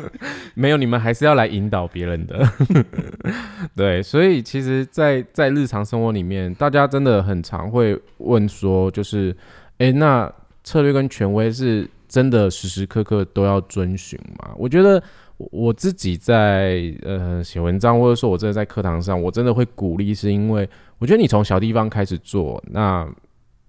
[0.54, 2.48] 没有，你们还是要来引导别人的。
[3.76, 9.36] 对，所以其实，在在日常生活里面，大家真的很常会问说，就是，
[9.78, 10.32] 哎，那
[10.64, 14.52] 策略跟权威是真的时时刻刻都要遵循吗？
[14.56, 15.02] 我觉得
[15.36, 23.08] 我自己在呃写文章，或者说我真的在课堂上，我真的会鼓励，是因为我觉得你从小地方开始做，那。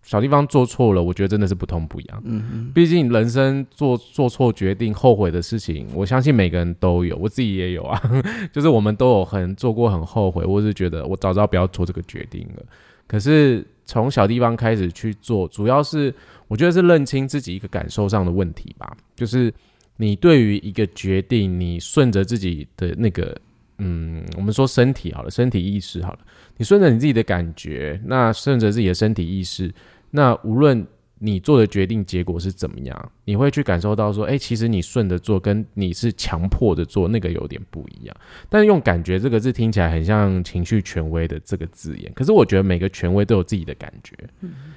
[0.04, 2.22] 小地方做错了，我觉得真的是不痛不痒。
[2.26, 8.00] 嗯嗯，毕竟人生做做错决定、后悔的事情，我相信每个人都有，我自己也有啊。
[8.52, 12.64] 就是我们都有很做过很后悔，或是觉得我早知道不要做这个决定了。
[13.08, 16.14] 可是从小地方开始去做，主要是
[16.48, 18.96] 我觉得是认清自己一个感受上的问题吧。
[19.16, 19.54] 就是
[19.98, 23.38] 你对于一个决定，你顺着自己的那个，
[23.78, 26.20] 嗯，我们说身体好了，身体意识好了，
[26.58, 29.74] 你顺着你自己的感觉，那顺着自己的身体意识。
[30.12, 30.86] 那无论
[31.20, 38.16] 你做的决定结果是怎么样，你会去感受到说，哎，其实你顺着做，跟你是强迫的做，那个有点不一样。
[38.50, 44.16] 但是用感觉这个字听起来很像情绪权威的这个字眼，可是我觉得每个权威都有自己的感觉，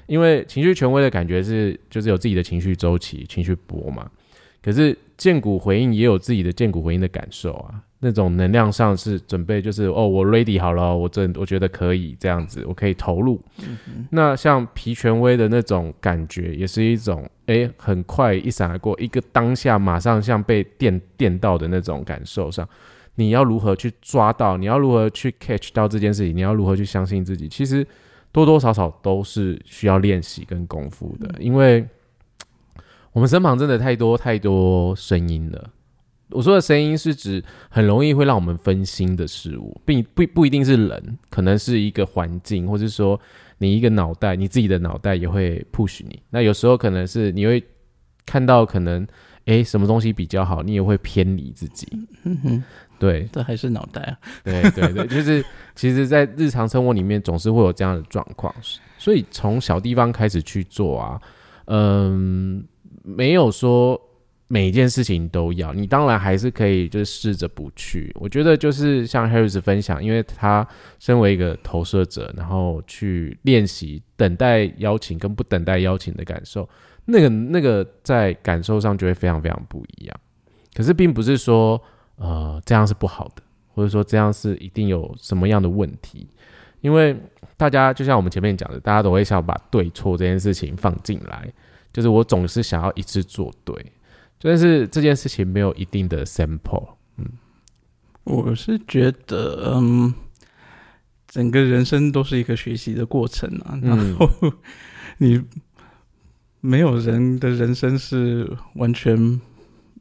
[0.06, 4.08] 因为情绪权威的感觉是就是有自己的情绪周期、情绪波嘛。
[4.62, 7.82] 可是剑骨回应也有自己的剑骨回应的感受啊。
[8.06, 13.42] 那种能量上是准备，就是哦，我 ready 好了，我真我觉得可以这样子，我可以投入。
[14.10, 22.68] 那像皮权威的那种感觉，也是一种哎，很快一闪而过，一个当下马上像被电电到的那种感受上，
[23.16, 24.56] 你要如何去抓到？
[24.56, 26.36] 你要如何去 catch 到这件事情？
[26.36, 27.48] 你要如何去相信自己？
[27.48, 27.84] 其实
[28.30, 31.84] 多多少少都是需要练习跟功夫的，因为
[33.12, 35.70] 我们身旁真的太多太多声音了。
[36.30, 43.18] 我说的声音是指很容易会让我们分心的事物，并不不一定是人，可能是一个环境，或者说
[43.58, 46.20] 你一个脑袋，你自己的脑袋也会 push 你。
[46.30, 47.62] 那有时候可能是你会
[48.24, 49.06] 看到可能
[49.44, 51.86] 诶什么东西比较好，你也会偏离自己。
[52.24, 52.64] 嗯哼，
[52.98, 54.18] 对，这还是脑袋啊。
[54.42, 55.44] 对对对，就是
[55.76, 58.52] 其实，在日常生活里面总是会有这样的状况，
[58.98, 61.20] 所以从小地方开始去做啊，
[61.66, 62.66] 嗯，
[63.04, 64.00] 没有说。
[64.48, 68.14] 每一件事情都要，你当然还是可以，就是试着不去。
[68.14, 70.66] 我觉得就是像 Harris 分享，因为他
[71.00, 76.68] 身为一个投射者，然后去练习等待邀请跟不等待邀请的感受，
[77.06, 80.16] 那个那个在感受上就会非常非常不一样。
[80.74, 81.82] 可是并不是说
[82.14, 83.42] 呃这样是不好的，
[83.74, 86.28] 或者说这样是一定有什么样的问题，
[86.82, 87.16] 因为
[87.56, 91.52] 大家就像我们前面讲的，大家都会想把对错这件事情放进来，
[91.92, 93.74] 就是我总是想要一次做对。
[94.40, 97.24] 但是这件事情没有一定的 sample，嗯，
[98.24, 100.14] 我是觉得，嗯，
[101.26, 103.78] 整个人生都是一个学习的过程啊。
[103.82, 104.30] 然后
[105.18, 105.42] 你
[106.60, 109.40] 没有人的人生是完全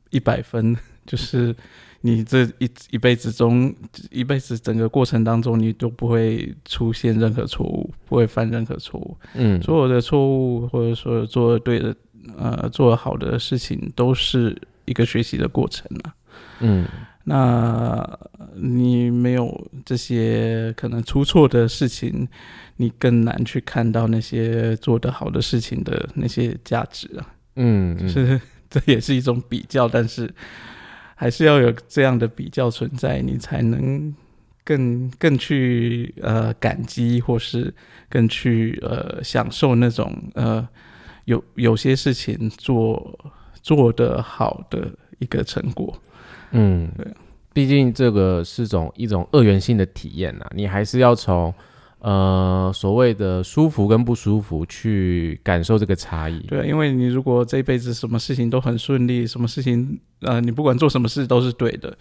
[0.10, 1.56] 一百分，就是
[2.06, 3.74] 你这一一辈子中，
[4.12, 9.18] 一辈子整个过程当中，你都不会出现任何错误，不会犯任何错误。
[9.34, 11.96] 嗯，所有的错误或者说做对的，
[12.38, 16.14] 呃，做好的事情，都是一个学习的过程啊。
[16.60, 16.86] 嗯，
[17.24, 18.08] 那
[18.54, 22.28] 你没有这些可能出错的事情，
[22.78, 27.34] 你更难去看到那些做得好的事情的那些价值啊。
[27.56, 28.40] 嗯，就是，
[28.70, 30.32] 这也是一种比较，但是。
[31.16, 34.14] 还是要有这样的比较存在，你才能
[34.64, 37.74] 更更去呃感激，或是
[38.10, 40.68] 更去呃享受那种呃
[41.24, 45.98] 有有些事情做做得好的一个成果。
[46.52, 47.08] 嗯，对，
[47.54, 51.52] 毕竟这个是种一种二元性的体验呐，你还是要从。
[52.06, 56.40] 呃，所谓的舒服跟不舒服，去感受这个差异。
[56.42, 61.98] 对，因为你如果这一辈子什么事情都很顺利，什么事情呃，你不管做什么事都是对的，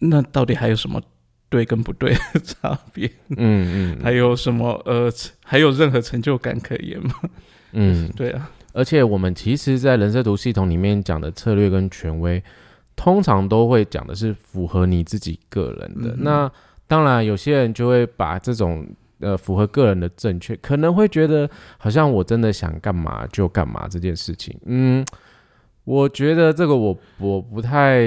[0.00, 1.00] 那到底还有什么
[1.48, 3.08] 对跟不对的差别？
[3.36, 5.08] 嗯嗯，还有什么呃，
[5.44, 7.14] 还有任何成就感可言吗？
[7.70, 8.50] 嗯， 对啊。
[8.72, 12.42] 而且我们其实，在人设图系统里面讲的策略跟权威，
[12.96, 16.16] 通常都会讲的是符合你自己个人的。
[16.18, 16.50] 那
[16.88, 18.84] 当然，有些人就会把这种。
[19.20, 21.48] 呃，符合个人的正确，可能会觉得
[21.78, 24.58] 好像我真的想干嘛就干嘛这件事情。
[24.66, 25.06] 嗯，
[25.84, 28.04] 我觉得这个我我不太，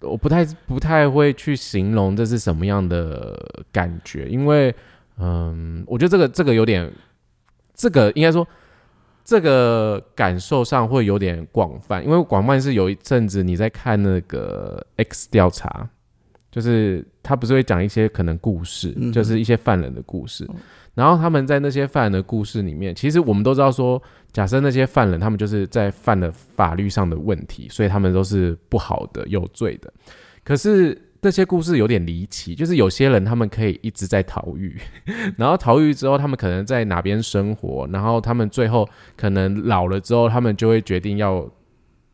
[0.00, 3.36] 我不太不太会去形容这是什么样的
[3.72, 4.74] 感觉，因为
[5.18, 6.90] 嗯，我觉得这个这个有点，
[7.74, 8.46] 这个应该说
[9.24, 15.90] 这个感受上会有点广泛，因为广泛是有一阵子你在看那个 X 调查。
[16.58, 20.44] 就是他不是会讲一些可能故事，就是一些犯人的故事，
[20.92, 29.92] 然后他们在那些犯人的故事里面，其实我们都知道说，假设那些犯人他们就是在犯了法律上的问题，所以他们都是不好的、有罪的。
[30.42, 34.76] 可是这些故事有点离奇，就是有些人他们可以一直在逃狱，
[35.38, 41.48] 然后逃狱之后，他们可能在哪边生活，然后他们最后可能老了之后，他们就会决定要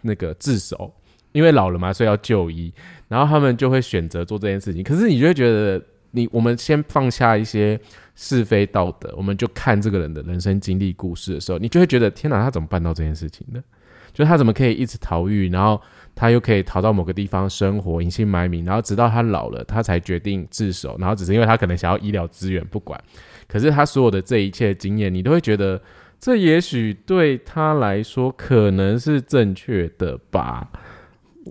[0.03, 0.93] 那个自首，
[1.35, 2.73] 因为老了嘛，所以要就医。
[3.09, 5.81] 然后他们就会选择做这件事情，可是你就会觉得，
[6.12, 7.79] 你我们先放下一些
[8.14, 13.62] 是非道德，我们就看这个人的人生经历故事的时候，你就会觉得，天哪，他怎么办到这件事情的？
[14.12, 15.81] 就他怎么可以一直逃狱，然后
[16.14, 22.99] 他又可以逃到某个地方生活，隐姓埋名，然后直到他老了，他才决定自首，然后只是因为他可能想要医疗资源，不管。
[23.49, 25.83] 可是他所有的这一切经验，你都会觉得，
[26.20, 30.70] 这也许对他来说可能是正确的吧？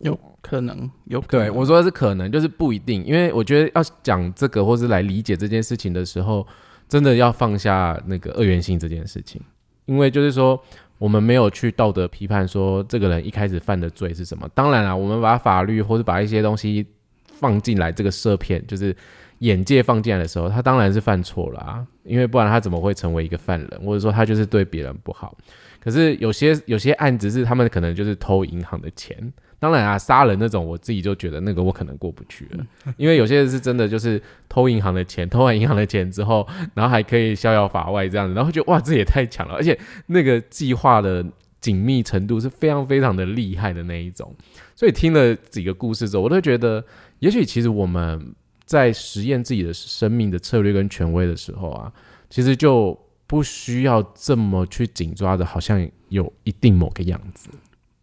[0.02, 0.18] 有。
[0.42, 6.46] 可能有对我说的是可能，就是不一定，因为我觉得要讲这个或是来理解这件事情的时候，
[6.90, 9.42] 真的要放下那个二元性这件事情，
[9.86, 10.62] 因为就是说
[10.98, 14.46] 我们没有去道德批判说这个人一开始犯的罪是什么。
[14.54, 16.86] 当然了，我们把法律或者把一些东西
[17.26, 18.94] 放进来，这个设片就是
[19.40, 25.38] 眼界放进来的时候，他当然是犯错了啊，因为不然他怎么会成为一个犯人，或者说他就是对别人不好。
[25.80, 29.32] 可是有些有些案子是他们可能就是偷银行的钱。
[29.64, 32.66] 当然啊，杀人那种，我自己就觉得那个我可能过不去了，
[32.98, 41.26] 因为有些人是真的就是偷银行的钱，偷完银行的钱之后，然后还可以逍遥法外这样子，然后觉得哇，这也太强了，而且那个计划的
[41.62, 44.36] 紧密程度是非常非常的厉害的那一种。
[44.76, 46.84] 所以听了几个故事之后，我都觉得，
[47.20, 51.90] 也许其实我们在实验自己的生命的策略跟权威的时候啊，
[52.30, 57.48] 其实就不需要这么去紧抓着，好像有一定某个样子，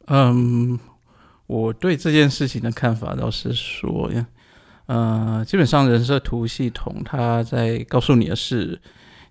[0.07, 0.79] 嗯。
[1.51, 4.09] 我对这件事情的看法倒是说，
[4.87, 8.81] 呃，基本上人设图系统，它在告诉你的是，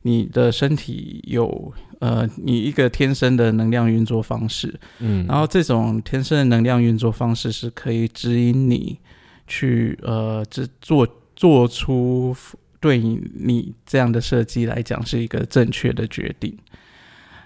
[0.02, 9.00] 你的身体有呃，你一个天生的能量运作方式，嗯，然后这种天生的能量运作方式是可以指引你
[9.48, 12.36] 去呃，这做做出
[12.82, 16.58] 对你这样的设计来讲是一个正确的决定。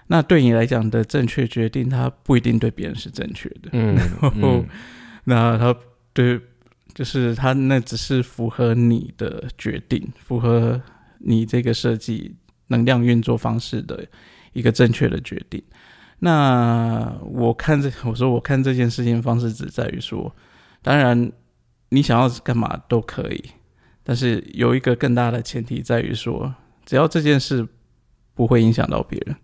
[0.06, 3.70] 那对你来讲的正确决定，它不一定对别人是正确的。
[3.72, 4.64] 嗯， 然后
[5.24, 5.74] 那他
[6.12, 6.38] 对，
[6.94, 10.80] 就是他那只是符合你的决定，符合
[11.18, 12.36] 你这个设计
[12.68, 14.06] 能量运作方式的
[14.52, 15.62] 一个正确的决定。
[16.18, 20.34] 那我看这，我说我看这件事情方式只在于说，
[20.82, 21.32] 当然
[21.88, 23.42] 你想要干嘛都可以，
[24.02, 26.54] 但是有一个更大的前提在于说，
[26.84, 27.66] 只要这件事
[28.34, 29.34] 不会影响到别人。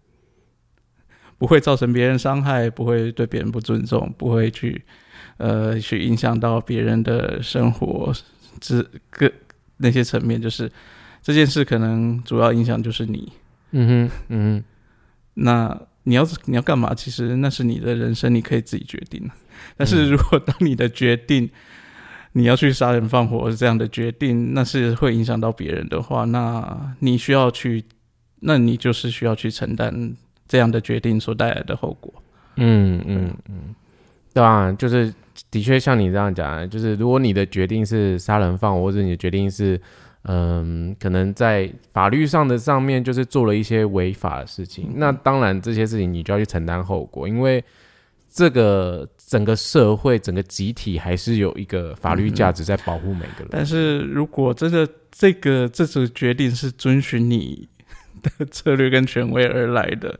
[1.40, 4.84] 不会造成别人伤害，不会对别人不尊重，不会去，
[5.38, 8.12] 呃，去影响到别人的生活，
[8.60, 9.32] 这个
[9.78, 10.70] 那些层面，就是
[11.22, 13.32] 这件事可能主要影响就是你，
[13.70, 14.64] 嗯哼，嗯哼，
[15.32, 16.92] 那你要你要干嘛？
[16.94, 19.26] 其实那是你的人生，你可以自己决定。
[19.78, 21.48] 但是如果当你的决定
[22.32, 27.82] 你要去杀人放火这样的决定，那是会影响到别人的话，那你需要去，
[28.40, 30.14] 那你就是需要去承担
[30.50, 32.12] 这样的决定所带来的后果。
[32.56, 33.74] 嗯嗯嗯，
[34.34, 35.14] 对啊，就是
[35.50, 39.80] 的确像你这样讲，就是如果你的决定是杀人放火，或者你的决定是，
[40.24, 47.62] 嗯，可能在法律上的上面就是做了一些违法的事情，那当然这些事情你就要去承担后果，因为
[48.28, 49.08] 这个。
[49.30, 53.48] 整个社会、整个集体还是有一个法律价值在保护每个人。
[53.48, 57.68] 但是如果真的这个这次决定是遵循你
[58.22, 60.18] 的策略跟权威而来的，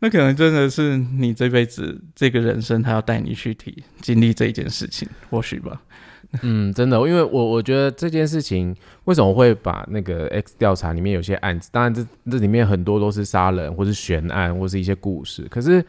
[0.00, 5.80] 那可能真的是你这辈子这个人生，他要带你去体经历这一件事情，或许吧。
[6.42, 8.74] 嗯，真的，因为我我觉得这件事情
[9.04, 15.84] 为什么会把那个 X 调查里面有些案子，当然这这里面很多都是杀人或是悬案或是一些故事，可是，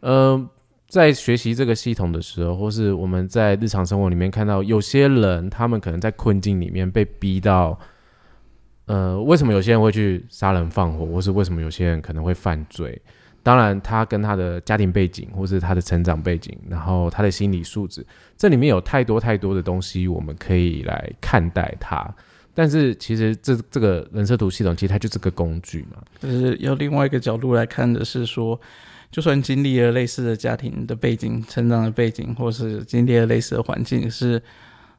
[0.00, 0.48] 嗯。
[0.90, 7.78] 在学习这个系统的时候，或是我们在日常生活里面看到，有些人他们可能在困境里面被逼到，
[8.88, 13.00] 呃，为什么有些人会去杀人放火，或是为什么有些人可能会犯罪？
[13.42, 18.04] 当然，他跟他的家庭背景，或是他的成长背景，然后他的心理素质，
[18.36, 22.12] 这里面有太多太多的东西，我们可以来看待他。
[22.52, 26.02] 但是，其实这这个人设图系统，其实它就是个工具嘛。
[26.18, 28.60] 就是要另外一个角度来看的是说。
[29.10, 34.38] 就算经历了类似的家庭的背景、成长的背景，或是经历了类似的环境，是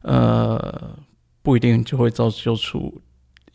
[0.02, 0.98] 呃
[1.44, 2.92] 不一定就会造就出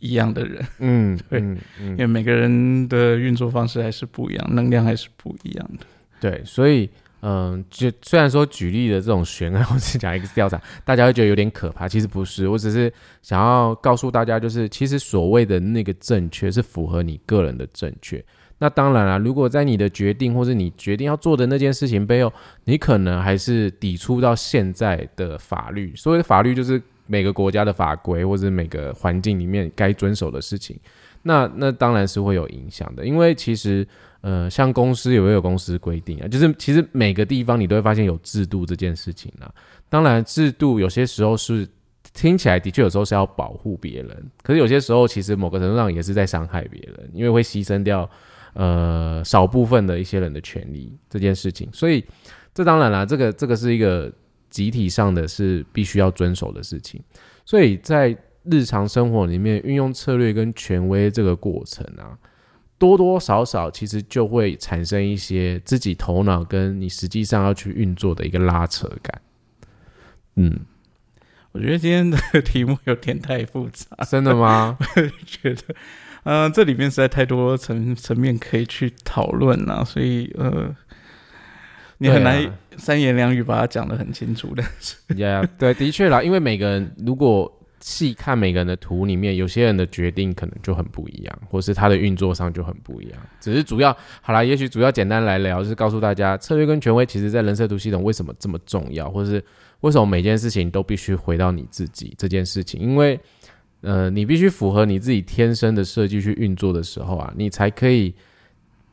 [0.04, 0.66] 一样的人。
[0.78, 1.40] 嗯，对，
[1.80, 5.86] 因为每个人的运作方式还是不一样，能量还是不一样的。
[6.20, 6.88] 对，所以
[7.22, 12.46] 嗯，就虽然说举例的这种悬案或是讲 X 调查，大家会觉得有点可怕，其实不是。
[12.46, 12.92] 我只是
[13.22, 18.22] 想要告诉大家，就是其实所谓的那个正确，是符合你个人的正确。
[18.58, 22.32] 那当然了，如果在你的决定或是你决定要做的那件事情背后，
[22.64, 25.92] 你可能还是抵触到现在的法律。
[25.96, 30.78] 所谓的法律就是每个国家的法规或者每个环境里面该遵守的事情。
[31.22, 33.86] 那那当然是会有影响的，因为其实
[34.20, 39.52] 呃，像公司也会有公司规定啊，就是其实每个地方你都会发现有制度这件事情啊。
[39.88, 41.66] 当然，制度有些时候是
[42.12, 48.08] 听起来的确有时候是要保护别人，可是有些时候其实某个程度上也是在伤害别人，因为会牺牲掉。
[48.56, 52.04] 呃，少部分的一些人的权利这件事情，所以
[52.54, 54.08] 这当然啦，这个这个是一个
[54.54, 57.02] 集体上的是必须要遵守的事情，
[57.44, 62.16] 所以在日常生活里面运用策略跟权威这个过程啊，
[62.78, 69.20] 多多少少其实就会产生一些自己头脑跟你实际上要去运作的一个拉扯感。
[70.36, 70.60] 嗯，
[71.50, 74.78] 我觉得今天的题目有点太复杂，真的吗？
[74.96, 75.74] 我觉得。
[76.26, 80.74] 嗯，这里面实在太多层层面可以去讨论了，所以呃，
[81.98, 84.62] 你很难三言两语把它讲得很清楚的。
[85.16, 93.18] 呀，对，的确啦，因为每个人如果细看每个人的图里面，有些人的决定可能就很不一样，或是他的运作上就很不一样。
[93.40, 99.42] 只是主要好啦，也许主要简单来聊，就是告诉大家策略跟权威，其实在人设图系统为什么这么重要，或是
[99.80, 103.18] 为什么每件事情都必须回到你自己这件事情，因为。
[103.86, 108.14] 呃，你必须符合你自己天生的设计去运作的时候啊，你才可以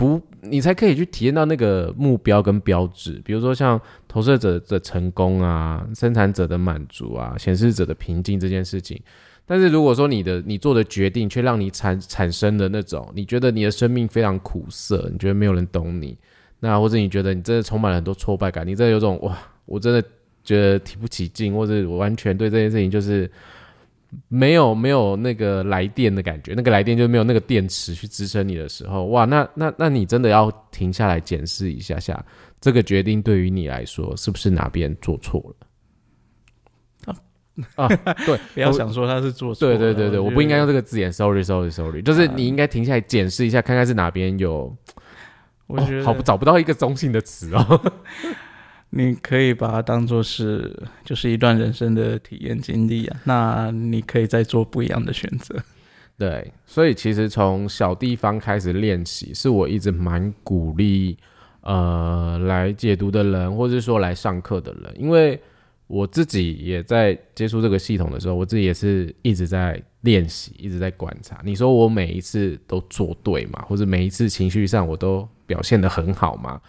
[0.02, 9.00] 不，你才可以去体验到那个目标跟标志，比如说像投射者的成功啊，生产者的满足啊，显示者的平静这件事情。
[9.46, 16.18] 但是如果说你的你做的决定却让你产产生的那种，你觉得你的生命非常苦涩，你觉得没有人懂你，
[16.60, 19.38] 那或者你觉得你真的充满了很多挫败感，你真的有种哇，
[19.68, 20.04] 我真的
[20.44, 23.30] 觉得提不起劲，或者我完全对这件事情就是。
[24.28, 32.24] 没有没有那个来电的感觉，那个来电就没有那个电池去支撑你的时候，哇，那那那你真的要停下来检视一下下，
[32.60, 35.56] 这个决定对于你来说是不是哪边做错了？
[37.06, 37.16] 啊
[37.76, 37.88] 啊，
[38.26, 44.76] 对， 不要想说他是做错，对对对对，我不应该用这个字眼，sorry sorry sorry，就是你应该停下来检视一下，看看是哪边有，
[45.68, 47.82] 我觉得好找不到一个中性的词哦。
[48.92, 55.56] 你可以把它当做是就是一段人生的体验经历啊，那你可以再做不一样的选择。
[56.18, 61.18] 对，所以其实从小地方开始练习，是我一直蛮鼓励
[61.62, 65.40] 呃来解读的人，或者说来上课的人，因为
[65.88, 71.42] 我自己也在接触这个系统的时候，我自己也是一直在练习，一直在观察。
[71.44, 73.64] 你说我每一次都做对吗？
[73.68, 76.62] 或者每一次情绪上我都表现的很好吗？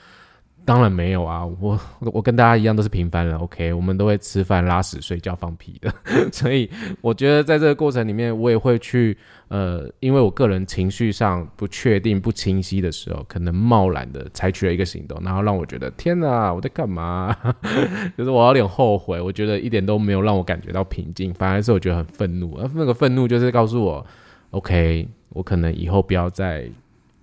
[0.65, 5.93] 当然没有啊，我我跟大家一样都是平凡人，OK，我们都会吃饭、拉屎、睡觉、放屁的，
[6.31, 9.17] 所以我觉得在这个过程里面，我也会去
[9.49, 17.37] 呃，因为我个人情绪上不确定、不清晰的时候，可能贸然的采取了一个行动，然后让我觉得天哪，我在干嘛？
[18.17, 24.07] 就是我有点后悔，我觉得一点都没有让我感觉到平静，反而是我觉得很愤怒，而那个愤怒就是告诉我
[24.51, 26.71] ，OK，我可能以后不要再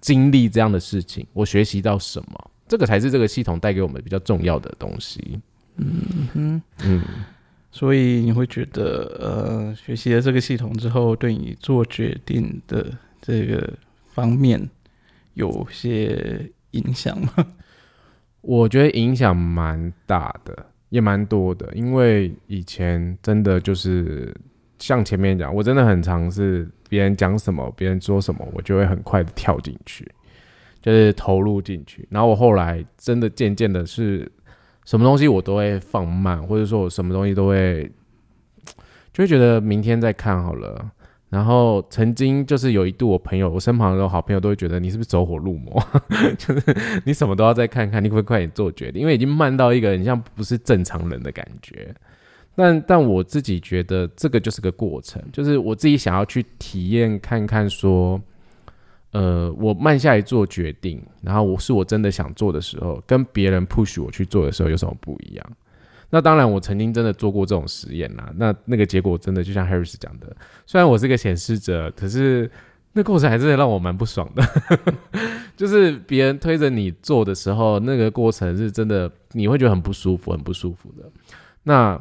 [0.02, 2.52] 经历这样的事情，我学习到什么。
[2.70, 5.42] 这个才是这个系统带给我们比较重要的东西。
[5.76, 7.02] 嗯哼，嗯，
[7.72, 13.74] 所以你会觉得，呃，学习了这个系统之后，对你做决定的这个
[14.14, 14.70] 方面
[15.34, 17.48] 有些影响吗？
[18.42, 21.70] 我觉得影响蛮大的，也蛮多的。
[21.74, 24.36] 因为以前真的就是
[24.78, 30.10] 像前面讲，我真的很尝试别人讲什么，别人说什么，我就会很快的跳进去。
[30.82, 34.32] 就是投入进去，然后我后来真的渐渐的是，
[34.86, 37.92] 什么东西我都会放慢，或者说我什么东西都会，
[39.12, 40.90] 就会觉得明天再看好了。
[41.30, 45.84] 然后曾经就是有一度，我朋友，我身旁的好朋友都会觉得你是不是走火入魔，
[46.40, 49.02] 就是你什么都要再看看，你可不可以快点做决定？
[49.02, 51.94] 因为已经慢到一个很像不是正常人的感觉。
[52.56, 58.20] 但但我自己觉得这个就是个过程，就是我自己想要去体验看看说。
[59.12, 65.52] 呃，我慢下来做决定，然后我是我真的想做的时候，跟别人 push 我去做的时候有什么不一样？
[66.12, 68.32] 那当然，我曾经真的做过这种实验啦。
[68.36, 70.36] 那那个结果真的就像 Harris 讲的，
[70.66, 72.50] 虽然我是个显示者，可是
[72.94, 74.44] 那过程还是让我蛮不爽的。
[75.58, 81.10] 就是别人推着你做的时候，那个过程是真的你会觉得很不舒服，很不舒服的。
[81.64, 82.00] 那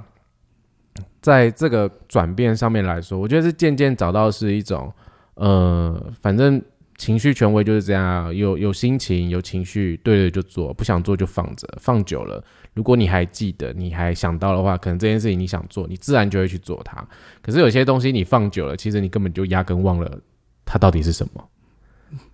[1.21, 4.93] 在这个转变上面来说，我觉得是渐渐找到是一种，
[5.37, 6.63] 呃，反正。
[6.99, 12.43] 情绪权威就是这样，有有心情有情绪，对了就做，不想做就放着，放久了，
[12.75, 17.07] 如果你还记得，你还想到的话，可能这件事情你想做，你自然就会去做它。
[17.41, 20.19] 可是有些东西你放久了，其实你根本就压根忘了
[20.65, 21.49] 它到底是什么，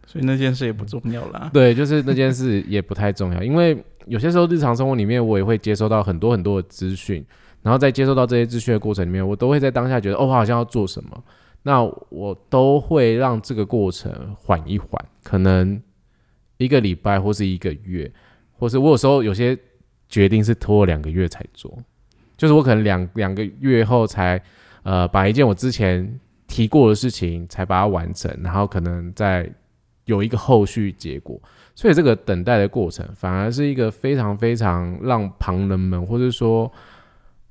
[0.07, 1.51] 所以那件事也不重要啦。
[1.53, 7.23] 对， 就是那件事也不太重要，因为有些时候日常生活里面我也会接收到很多很多的资讯，
[7.61, 11.23] 然后在接收到这些资讯的过程里面，我都会在当下觉得，哦，我好像要做什么。
[11.67, 15.81] 那我都会让这个过程缓一缓，可能
[16.59, 18.13] 一个礼拜或是一个月，
[18.53, 19.59] 或是我有时候有些
[20.07, 21.75] 决定是拖了两个月才做，
[22.37, 24.39] 就是我可能两两个月后才
[24.83, 29.51] 呃把一件我之前提过的事情才把它完成，然后可能再
[30.05, 31.41] 有一个后续结果，
[31.75, 36.71] 所以这个等待的过程反而是一个非常非常让旁人们或者说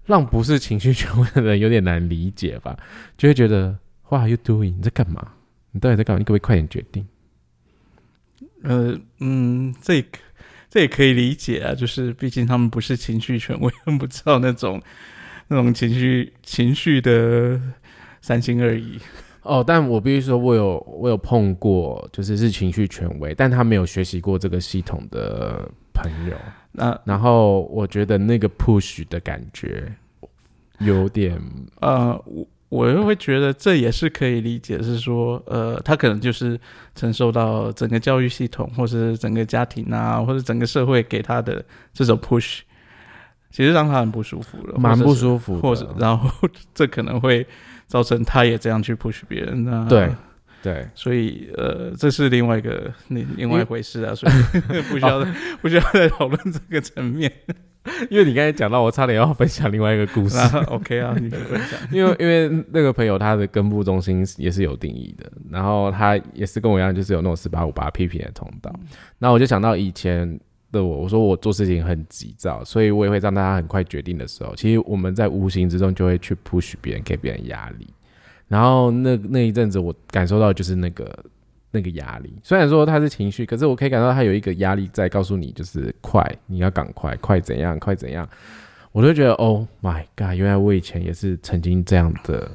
[0.06, 2.78] 让不是情绪权 威的人有点难理解吧，
[3.18, 3.76] 就会觉得。
[4.14, 4.76] What are you doing？
[4.76, 5.28] 你在干嘛？
[5.72, 6.20] 你到底在干嘛？
[6.20, 7.04] 你可不可以快点决定？
[8.62, 10.06] 呃，嗯，这
[10.70, 14.80] 这也可以理解啊，就是毕竟他们不是情绪权威，不知道那种
[15.48, 17.60] 那种情绪情绪的
[18.22, 19.00] 三心二意。
[19.42, 26.38] 哦，但我必须说，我有我有碰过，就是是情绪权威，但他没有学习过这个系统的朋友。
[26.72, 29.92] 那然后我觉得那个 push 的感觉
[30.78, 31.42] 有点
[31.82, 32.48] 呃我。
[32.74, 36.60] 我又会觉得这也是可以理解，是说，呃，他可能就是
[36.96, 41.64] 承受到整个教育系统，或是整个家庭啊，或者整个社会给他的
[41.94, 42.62] 这种 push，
[43.52, 47.46] 其实让他很不舒服了，蛮不舒服，或者然后这可能会
[47.86, 50.10] 造成他也这样去 push 别人啊，对
[50.64, 54.34] 对，所以呃，这是另外一个另另外一回事啊，所以
[54.90, 55.24] 不需要
[55.62, 57.32] 不需要再讨论这个层面。
[58.10, 60.38] 因为你刚才讲到，我差点要分享另外一个故事。
[60.68, 61.78] OK 啊，你分享。
[61.92, 68.74] 因为因为那个朋友他的根部中心也是有定义的，然后他也是跟我一样，就是有那种四八五八 PP 的通道。
[69.20, 70.40] 那我就想到以前
[70.72, 77.88] 的我，我说我做事情很急躁，所以我也会让大家很快决定的时候，其实我们在无形之中就会去 push 别人，给别人压力。
[78.48, 81.14] 然后那那一阵子，我感受到就是那个。
[81.74, 88.30] 那个压力，虽然说他是情绪，可是我可以感到他有一个压力在告诉你，就是快，你要赶快，快怎样，快怎样。
[88.92, 92.52] 我就觉得，Oh my god，原来我以前也是曾经这样的，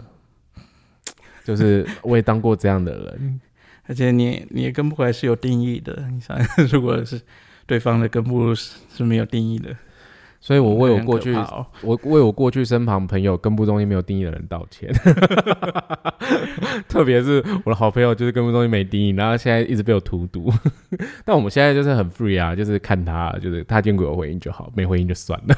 [1.42, 3.40] 就是我也当过这样的人，
[3.88, 6.08] 而且你你跟不回来是有定义的。
[6.12, 6.38] 你想，
[6.70, 7.20] 如果是
[7.66, 9.74] 对方的根部是没有定义的。
[10.40, 11.34] 所以我为我过去，
[11.82, 14.88] 我为我过去身旁朋友跟部中心没有定义的人道歉，
[16.88, 20.52] 特别是我的好朋友，就是跟部中心没定义，然后现在一直被我荼毒。
[21.24, 25.56] 但我们现在就是很 free 啊，就是看他，就是他见过有回应就好，没回应就算了。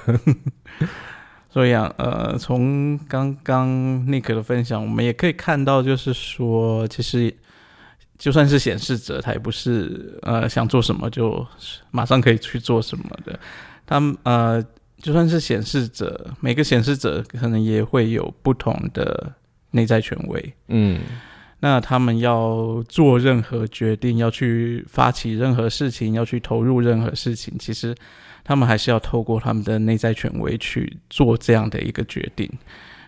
[1.53, 3.69] 所以啊，呃，从刚刚
[4.07, 7.33] Nick 的分享，我们也可以看到，就是说，其实
[8.17, 11.47] 就算是显示者，他也不是呃想做什么就
[11.91, 13.39] 马上可以去做什么的。
[13.91, 14.65] 他们呃，
[14.99, 19.35] 就算是显示者，每个显示者可能也会有不同的
[19.73, 20.55] 内在权威。
[20.69, 21.01] 嗯，
[21.59, 27.93] 那他们要做任何决定，要去发起任何事情，要去投入任何事情，其实
[28.45, 32.49] 他们还是要透过他们的内在权威去做这样的一个决定。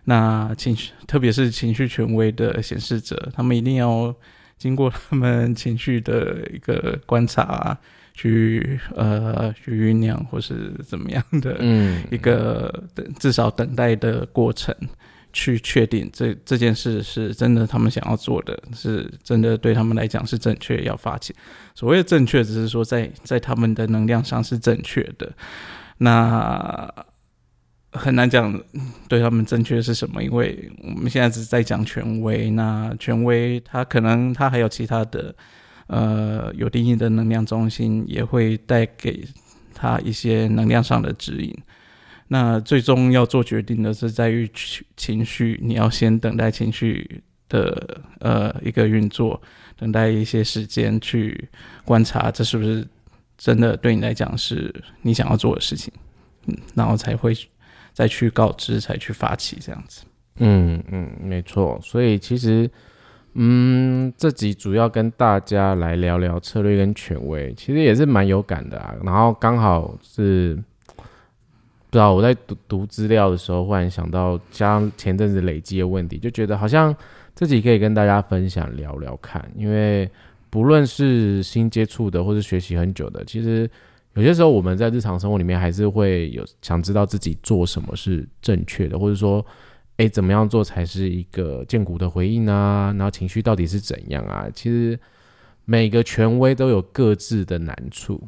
[0.07, 4.12] 那情绪，特别是情绪权威的显示者，他们一定要
[4.59, 7.78] 经过他们情绪的一个观察，
[8.14, 14.74] 去呃去酝酿或是怎么样的，嗯，一个等至少等待的过程，
[15.32, 21.34] 去确定这这件事是真的他们想要做的，是真的对他们来讲是正确要发起。
[21.74, 25.32] 所谓的正确，只是说在在他们的能量上是正确的。
[25.98, 26.92] 那。
[27.94, 28.58] 很难讲
[29.06, 32.48] 对他们正确是什么，因为我们现在只是在讲权威。
[32.52, 35.34] 那权威他可能他还有其他的
[35.87, 39.24] 呃有定义的能量中心，也会带给
[39.74, 41.57] 他一些能量上的指引。
[42.28, 44.51] 那最终要做决定的是在于
[44.97, 49.41] 情绪，你要先等待情绪的呃一个运作，
[49.76, 51.49] 等待一些时间去
[51.85, 52.87] 观察这是不是
[53.37, 55.93] 真的对你来讲是你想要做的事情，
[56.47, 57.37] 嗯，然后才会。
[57.95, 60.01] 再去告知，才去发起这样子。
[60.37, 61.78] 嗯嗯，没错。
[61.85, 62.70] 所以其实，
[63.35, 68.95] 嗯，这集主要跟大家来聊聊策略跟权威，其实也是蛮有感的啊。
[69.03, 70.55] 然后刚好是
[70.97, 76.95] 不知道我在读读资料的时候，忽然想到将前阵子累积的问题，就觉得好像
[77.35, 79.43] 自己可以跟大家分享聊聊看。
[79.57, 80.11] 因为
[80.51, 83.68] 不论是新接触的，或是学习很久的，其实。
[84.14, 89.43] 有些时候，我们在日常生活里面还是会有想知道自己做什么是正确的，或者说，
[90.03, 92.92] 哎，怎么样做才是一个健骨的回应啊？
[92.98, 94.48] 然后情绪到底是怎样啊？
[94.53, 94.98] 其实
[95.64, 98.20] 每个权威都有各自的难处，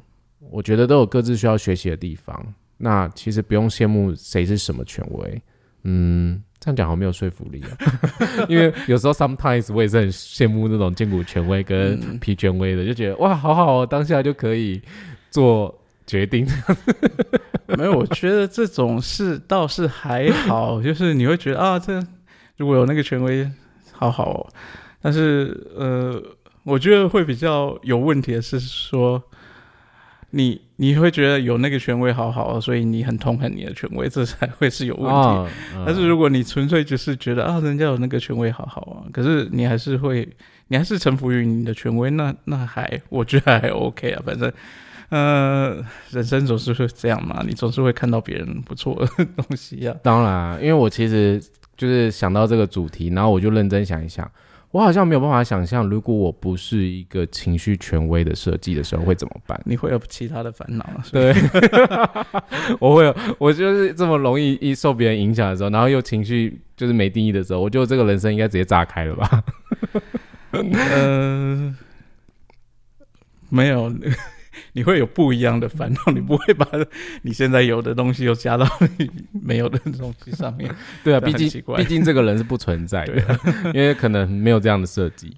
[0.51, 2.55] 我觉得都有各自需要学习的地方。
[2.77, 5.43] 那其实不用羡慕谁是什么权威，
[5.83, 7.77] 嗯，这样讲好没有说服力啊。
[8.49, 14.81] 因为有时候 sometimes 我也是很羡慕那种健骨权威跟皮权威的，就觉得哇，好好哦，当下就可以。
[15.31, 15.77] 做
[16.07, 16.47] 决定，
[17.79, 21.99] 没有，我觉得这种事倒是还好， 就是你会觉得啊，这
[22.57, 23.51] 如果有那个权威，
[23.93, 24.47] 好好哦。
[25.01, 26.23] 但是呃，
[26.63, 29.23] 我觉得会比较有问题的是说，
[30.31, 35.53] 你你会觉得有那个权威好好，所以你很痛恨你的权威，这才会是有问题。
[35.87, 40.29] 但是如果你纯粹只是觉得啊，人家有那个权威好好啊，可是你还是会，
[40.69, 44.53] 你还是臣服于你的权威，那那还我觉得还 OK 啊，反正。
[45.15, 45.77] 呃，
[46.11, 49.95] 人生总是会这样嘛，你总是会看到别人不错的 东西呀。
[50.03, 51.41] 当然，因为我其实
[51.77, 54.29] 就是想到这个主题，然后我就认真想一想，
[54.73, 59.61] 我好像没有办法想象，如果我不是一个情绪权威的设计的时候会怎么办？
[59.65, 60.85] 你会有其他的烦恼？
[61.13, 61.33] 对，
[62.81, 69.45] 我会有，我就是这么容易一受别人影响的时候，然后又情绪就是没定义的时候，我觉得这个人生应该直接炸开了吧？
[70.51, 71.77] 嗯，
[73.49, 73.93] 没有。
[74.77, 76.67] 你会有不一样的烦恼，你不会把
[77.23, 78.67] 你现在有的东西又加到
[78.99, 80.69] 你没有的东西上面。
[81.05, 83.39] 对啊，毕竟毕竟这个人是不存在的，
[83.73, 85.33] 因为可能没有这样的设计。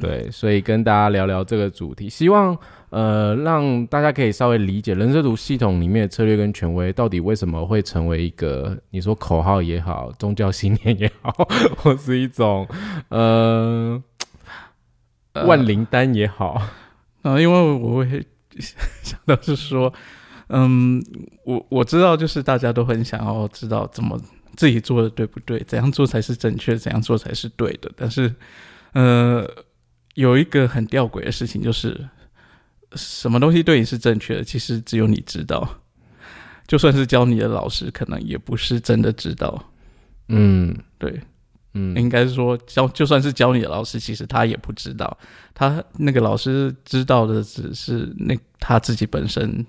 [0.00, 2.56] 对，所以跟大家聊聊这个主题，希望
[2.88, 11.30] 呃让大家可以稍微理解人设图系统里面的策略跟权威到底为什么会成为一个你说口号也好，宗教信念也好，
[11.76, 12.66] 或是一种
[13.10, 14.02] 呃
[15.44, 16.62] 万灵丹也好
[17.20, 18.26] 啊，因为我会。
[19.02, 19.92] 想到是说，
[20.48, 21.02] 嗯，
[21.44, 24.20] 我我知道，就是大家都很想要知道怎么
[24.56, 27.90] 自己做的对不对，怎样做才是正确，怎样做才是对的。
[27.96, 28.34] 但是，
[28.92, 29.48] 呃，
[30.14, 32.08] 有一个很吊诡的事情，就是
[32.94, 35.68] 什么东西对你是正确的，其实只有你知道。
[36.66, 39.72] 就算是教你的老师，可能也不是真的知道。
[40.28, 41.20] 嗯，对。
[41.74, 45.16] 嗯，应该是说教就算是教你的老师，其实他也不知道，
[45.54, 49.64] 他那个老师知道的只是那他自己本身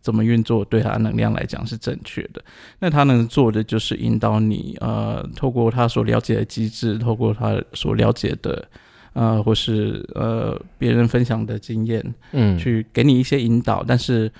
[0.00, 2.42] 怎么运作，对他能量来讲是正确的。
[2.78, 8.66] 那他能做的就是引导你，呃，透过他所了解的机制，透过他所了解的，
[9.12, 14.32] 呃，或是呃别人分享的经验，嗯，去给你一些引导，但是。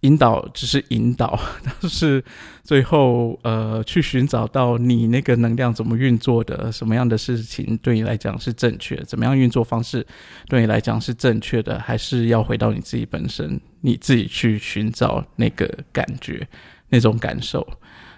[0.00, 2.24] 引导只是引导， 但是
[2.62, 10.06] 最后呃，去寻找到你那个能量怎么运作的，什么样的事情对你来讲是正确，怎么样运作方式
[10.48, 16.48] 对你来讲是正确的，还是要回到你自己本身，你自己去寻找那个感觉，
[16.88, 17.66] 那种感受，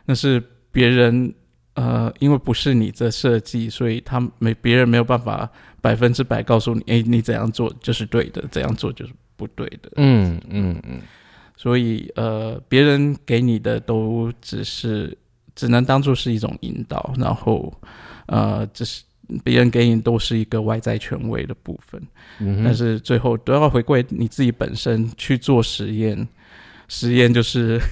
[0.04, 1.34] 那是别人
[1.74, 9.90] 呃，因为不是你的设计，所以他没别人没有办法百分之百告诉你，哎，你怎样做就是对的，怎样做就是不对的。
[9.96, 11.00] 嗯嗯嗯。
[11.62, 15.16] 所以呃，别人给你的都只是
[15.54, 17.72] 只能当做是一种引导，然后
[18.26, 19.04] 呃，只是
[19.44, 22.02] 别人给你都是一个外在权威的部分。
[22.40, 22.64] 嗯。
[22.64, 26.26] 但是最后都要回归你自己本身去做实验，
[26.88, 27.78] 实验就是。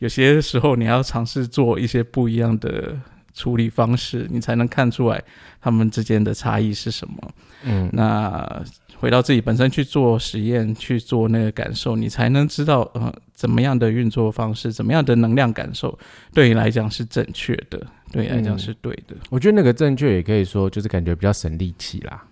[0.00, 2.94] 有些时候你要尝试做一些不一样的
[3.32, 5.22] 处理方式，你才能看出来
[5.60, 7.16] 他们之间的差异是什么。
[7.62, 8.62] 嗯，那
[9.04, 15.98] 回到自己本身去做实验，去做那个感受，你才能知道呃怎么样的运作方式，怎么样的能量感受
[16.32, 19.14] 对你来讲是正确的，对你来讲是对的。
[19.28, 22.24] 我觉得那个正确也可以说就是感觉比较省力气啦，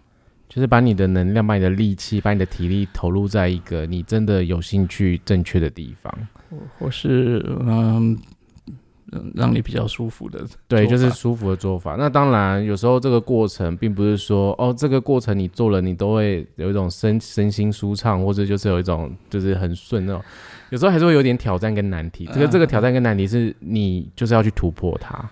[0.48, 6.10] 就是把你的能量、把你的力气、把你的体力投入在一个你真的有兴趣、正确的地方。
[6.78, 8.18] 或是嗯，
[9.34, 11.96] 让你比较舒服的，对，就是舒服的做法。
[11.98, 20.22] 那当然，有时候这个过程并不是说哦，这个过程你做了，你都会有一种身身心舒畅，或者就是有一种就是很顺那种。
[20.70, 22.28] 有时候还是会有点挑战跟难题。
[22.32, 25.30] 这个这个挑战跟难题是你就是要去突破它，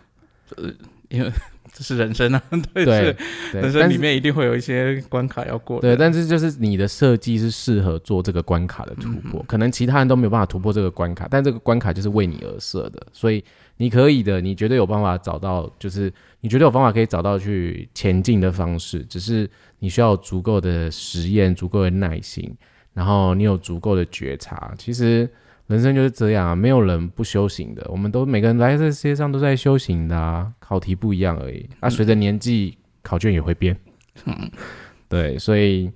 [0.57, 0.71] 呃，
[1.09, 1.33] 因为。
[1.73, 2.43] 这是人生啊，
[2.75, 3.17] 对对，
[3.53, 5.81] 人生里面一定会有一些关卡要过。
[5.81, 13.43] 对，但是就是你的设计是适合做这个关卡的突破，可能其他人都没有办法突破这个关卡，但这个关卡就是为你而设的，所以
[13.81, 22.55] 你可以的，你绝对有办法找到，就是你绝对有方法可以找到去前进的方式，只是你需要足够的实验、足够的耐心，
[22.93, 25.29] 然后你有足够的觉察，其实。
[25.71, 27.87] 人生就是这样啊，没有人不修行的。
[27.89, 31.65] 我们都每个人来这世界上都在修行的啊，考题不一样而已。
[31.79, 33.79] 啊，随着年纪，考卷也会变。
[34.25, 34.51] 嗯，
[35.09, 35.89] 对，所以，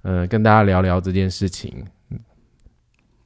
[0.00, 1.84] 呃，跟大家聊聊这件事情，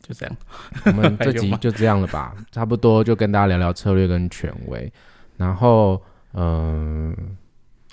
[0.03, 0.37] 就这样。
[0.85, 4.93] 我们这 集就这样了吧，差不多就跟大家聊聊策略跟权威。
[5.37, 6.03] 然后，
[6.35, 7.17] 嗯，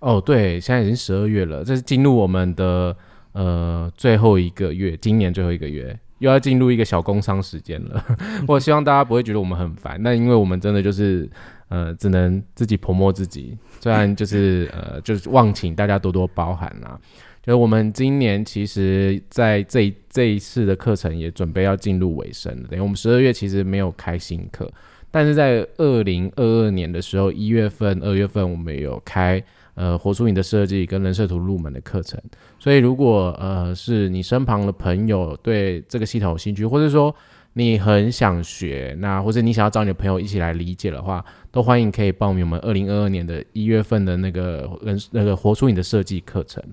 [0.01, 2.95] 哦，对，现在已经十二月了，这是进入我们的
[3.33, 5.97] 呃最后一个月，今年最后一个月。
[6.19, 8.05] 又要进入一个小工商时间了，
[8.45, 11.29] 我希望大家不会觉得我们很烦，那因为我们真的就是
[11.69, 16.99] 呃，只能自己泼墨自己，虽然就是呃，就是望请大家多多包涵啦。
[17.41, 24.71] 就是我们今年其实在这这一次的课程也准备要进入尾声了，等于我们十二月其实没有开新课，
[25.09, 29.43] 但是在二零二二年的时候，一月份、二月份我们有开。
[29.75, 32.21] 呃，活出你的设计跟人设图入门的课程，
[32.59, 37.15] 所以如果呃是你身旁的朋友对这个系统有兴趣，或者说
[37.53, 46.63] 你很想学，那或者你想要找你的朋友一起来理解的话，都欢迎可以报名我们二零二二年的一月份的那个人那个活出你的设计课程。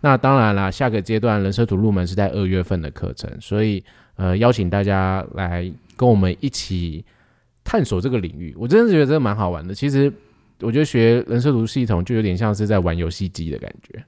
[0.00, 3.82] 那当然啦，下个阶段人设图入门是在二月份的课程，所以
[4.16, 7.04] 呃邀请大家来跟我们一起
[7.64, 10.12] 探索这个领域，我真的觉得这个蛮好玩的，其实。
[10.62, 14.04] 我觉得学人设图系统就有点像是在玩游戏机的感觉，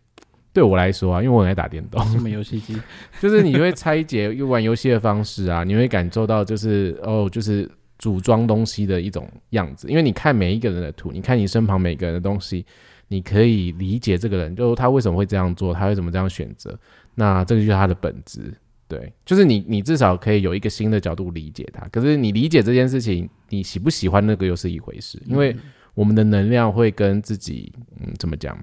[0.53, 2.05] 对我来说啊，因为我很爱打电动。
[2.11, 2.77] 什么游戏机？
[3.21, 9.89] 就是你会拆解又玩游戏的方式啊，你会感受到就是哦，就是组装东西的一种样子。
[9.89, 12.67] 因为你看每一个人的图，你看你身旁每个人的东西，
[13.09, 16.79] 你可以理解这个人，就他为什么会这样做，他为什么这样选择。
[17.15, 18.53] 那这个就是他的本质，
[18.87, 21.87] 对，就是你你至少可以有一个新的角度理解他。
[21.89, 25.57] 可是你理解这件事情，你喜不喜欢那个又是一回事，因为。
[25.95, 28.59] 我们的能量会跟自己，嗯，怎么讲？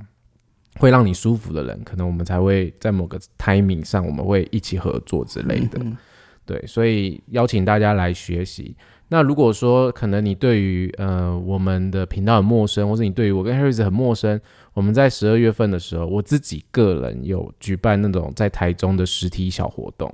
[0.80, 5.80] 会让你舒服的人，可能我们才会在某个 timing 上，我们会一起合作之类的。
[6.46, 8.76] 对，所以邀请大家来学习。
[9.10, 14.40] 那如果说可能你对于呃我们的频道很陌生，或者你对于我跟 Harry 很陌生，
[14.74, 20.12] 我们在十二月份的时候，我自己个人有举办那种在台中的实体小活动。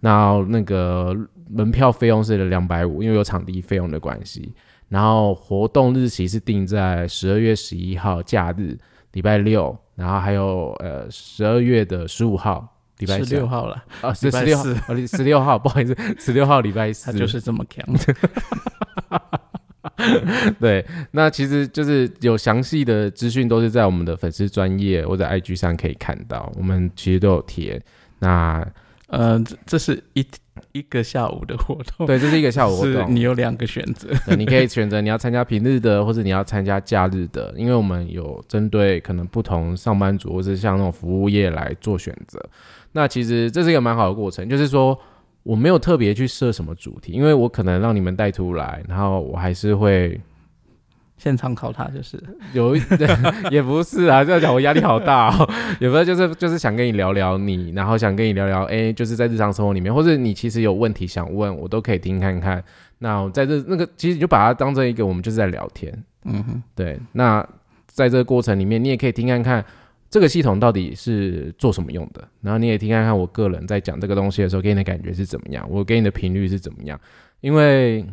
[0.00, 1.16] 那那个
[1.48, 4.52] 门票费用是两百五，因为有场地费用的关系。
[4.88, 8.78] 然后活动日期是定在十二月十一号假日
[9.16, 14.64] 礼拜六，然后还有呃十二月的十五号礼拜十六号了啊，十六号
[15.06, 17.82] 十六号 不好意思，十六号礼拜四，他就是这么强。
[20.60, 27.82] 对，那其实就是有详细的资讯都是在我们的粉丝专业或者 IG 上可以看到，我们其实都有贴。
[28.18, 28.62] 那
[29.06, 30.26] 呃，这这是一。
[30.72, 33.14] 一个下午的活动，对，这是一个下午活动。
[33.14, 37.52] 你有两个选择，你可以选择你要参加平日的，或者你要参加假日的。
[37.56, 42.42] 因为我们有针对可能不同上班族或者像那种服务业来做选择。
[42.92, 44.98] 那其实这是一个蛮好的过程，就是说
[45.42, 50.18] 我没有特别去设什么主题，因为我可能让你们带出来，然后我还是会。
[51.16, 52.82] 现场考他就是有一
[53.50, 55.48] 也不是啊，这样讲我压力好大哦。
[55.80, 62.62] 也不是就是就是想跟你聊聊你，然后想跟你聊聊，哎，就是在日常生活里面，或者你其实有问题想问我，都可以听看看。
[62.98, 65.92] 那在这那个其实你就把它当成一个我们就是在聊天，
[66.24, 66.98] 嗯哼，对。
[67.12, 67.46] 那
[67.86, 69.64] 在这个过程里面，你也可以听看看
[70.10, 76.98] 这个系统到底是做什么用的，然后你也听看看我个人在讲这个东西的时候给你的感觉是怎么样，我给你的频率是怎么样。
[77.40, 78.04] 因为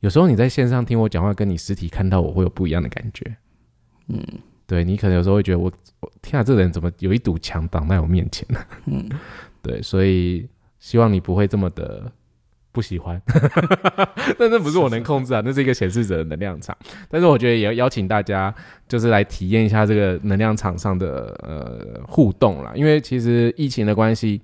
[0.00, 3.36] 有时候你在线上听我讲话，跟你实体看到我会有不一样的感觉。
[4.08, 4.22] 嗯，
[4.66, 8.60] 对你可能有时候会觉得我，我天啊，这个人怎么有一堵墙挡在我面前呢？
[8.86, 9.08] 嗯，
[9.62, 10.48] 对，所以
[10.78, 12.12] 希望你不会这么的。
[12.72, 13.20] 不喜欢，
[14.38, 16.76] 但那不是我能控制啊，那是一个显示者的能量场。
[17.08, 18.54] 但是我觉得也要邀请大家，
[18.86, 22.70] 就是来体验一下这个能量场上的呃互动啦。
[22.76, 24.40] 因为其实疫情的关系，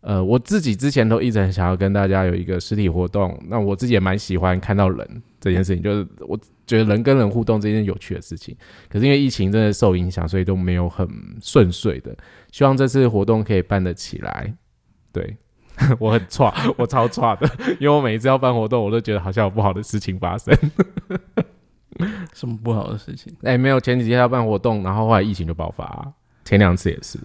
[0.00, 3.38] 呃，我自己之前都一直很想要跟大家有一个实体活动。
[3.48, 8.56] 那我自己也蛮喜欢看到人这件事情，就是我觉得人跟人互动这件有趣的事情。
[8.88, 11.08] 可是因为疫情真的受影响，所以都没有很
[11.40, 12.16] 顺遂的。
[12.52, 14.54] 希望这次活动可以办得起来，
[15.12, 15.36] 对。
[16.00, 20.52] 我很差，我超差的，因为我每一次要办活动，我都觉得好像有不好的事情发生。
[22.34, 23.32] 什么不好的事情？
[23.42, 26.12] 哎，没有，前几天要办活动，然后后来疫情就爆发，
[26.44, 27.16] 前两次也是。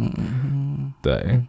[0.00, 1.40] 嗯，对，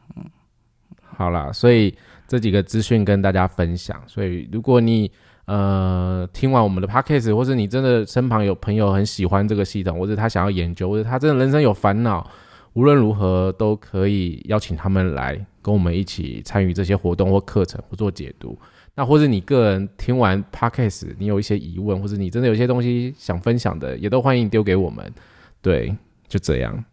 [1.04, 1.96] 好啦，所以
[2.28, 4.02] 这几个资讯跟大家分享。
[4.06, 5.10] 所以如果你
[5.46, 12.30] 呃听完我们的 podcast，或者你真的身旁有朋友很喜欢这个系统，或者他想要研究，或者他真的人生有烦恼。
[12.74, 18.58] 无论如何，都可以邀请他们来跟我们一起参与这些活动或课程或做解读。
[18.96, 25.14] 那或者你个人听完 podcast，你有一些疑问，或者你真的有些东西想分享的，也都欢迎丢给我们。
[25.62, 25.94] 对，
[26.30, 26.86] 就这样。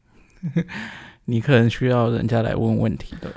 [1.31, 3.31] 你可能需要人家来问问题的。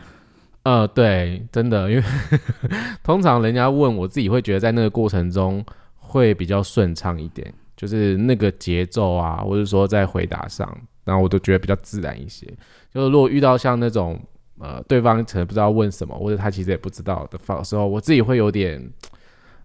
[0.63, 2.03] 呃，对，真的，因为
[3.03, 5.63] 通常人家问我自己会觉得在那个过程中
[5.97, 10.65] 会比较顺畅一点，就是那个节奏啊，或者说在回答上。
[11.03, 12.45] 然后我都觉得比较自然一些。
[12.93, 14.21] 就是如果遇到像那种
[14.59, 18.79] 呃，对方可能不知道问什么，或者他其实也不知道的时候，我自己会有点，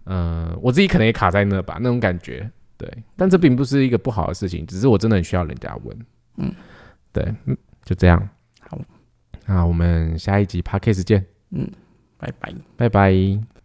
[0.07, 2.49] 嗯，我自己可能也卡在那吧，那种感觉。
[2.75, 5.97] 对，但这并不是一个不好的事情，只是我真的很需要人家问。
[6.37, 6.51] 嗯，
[7.13, 7.55] 对，嗯，
[7.87, 8.29] 就这样。
[8.59, 8.77] 好，
[9.45, 11.25] 那我们下一集 p a d k a s 见。
[11.51, 11.71] 嗯，
[12.17, 13.56] 拜拜，拜拜。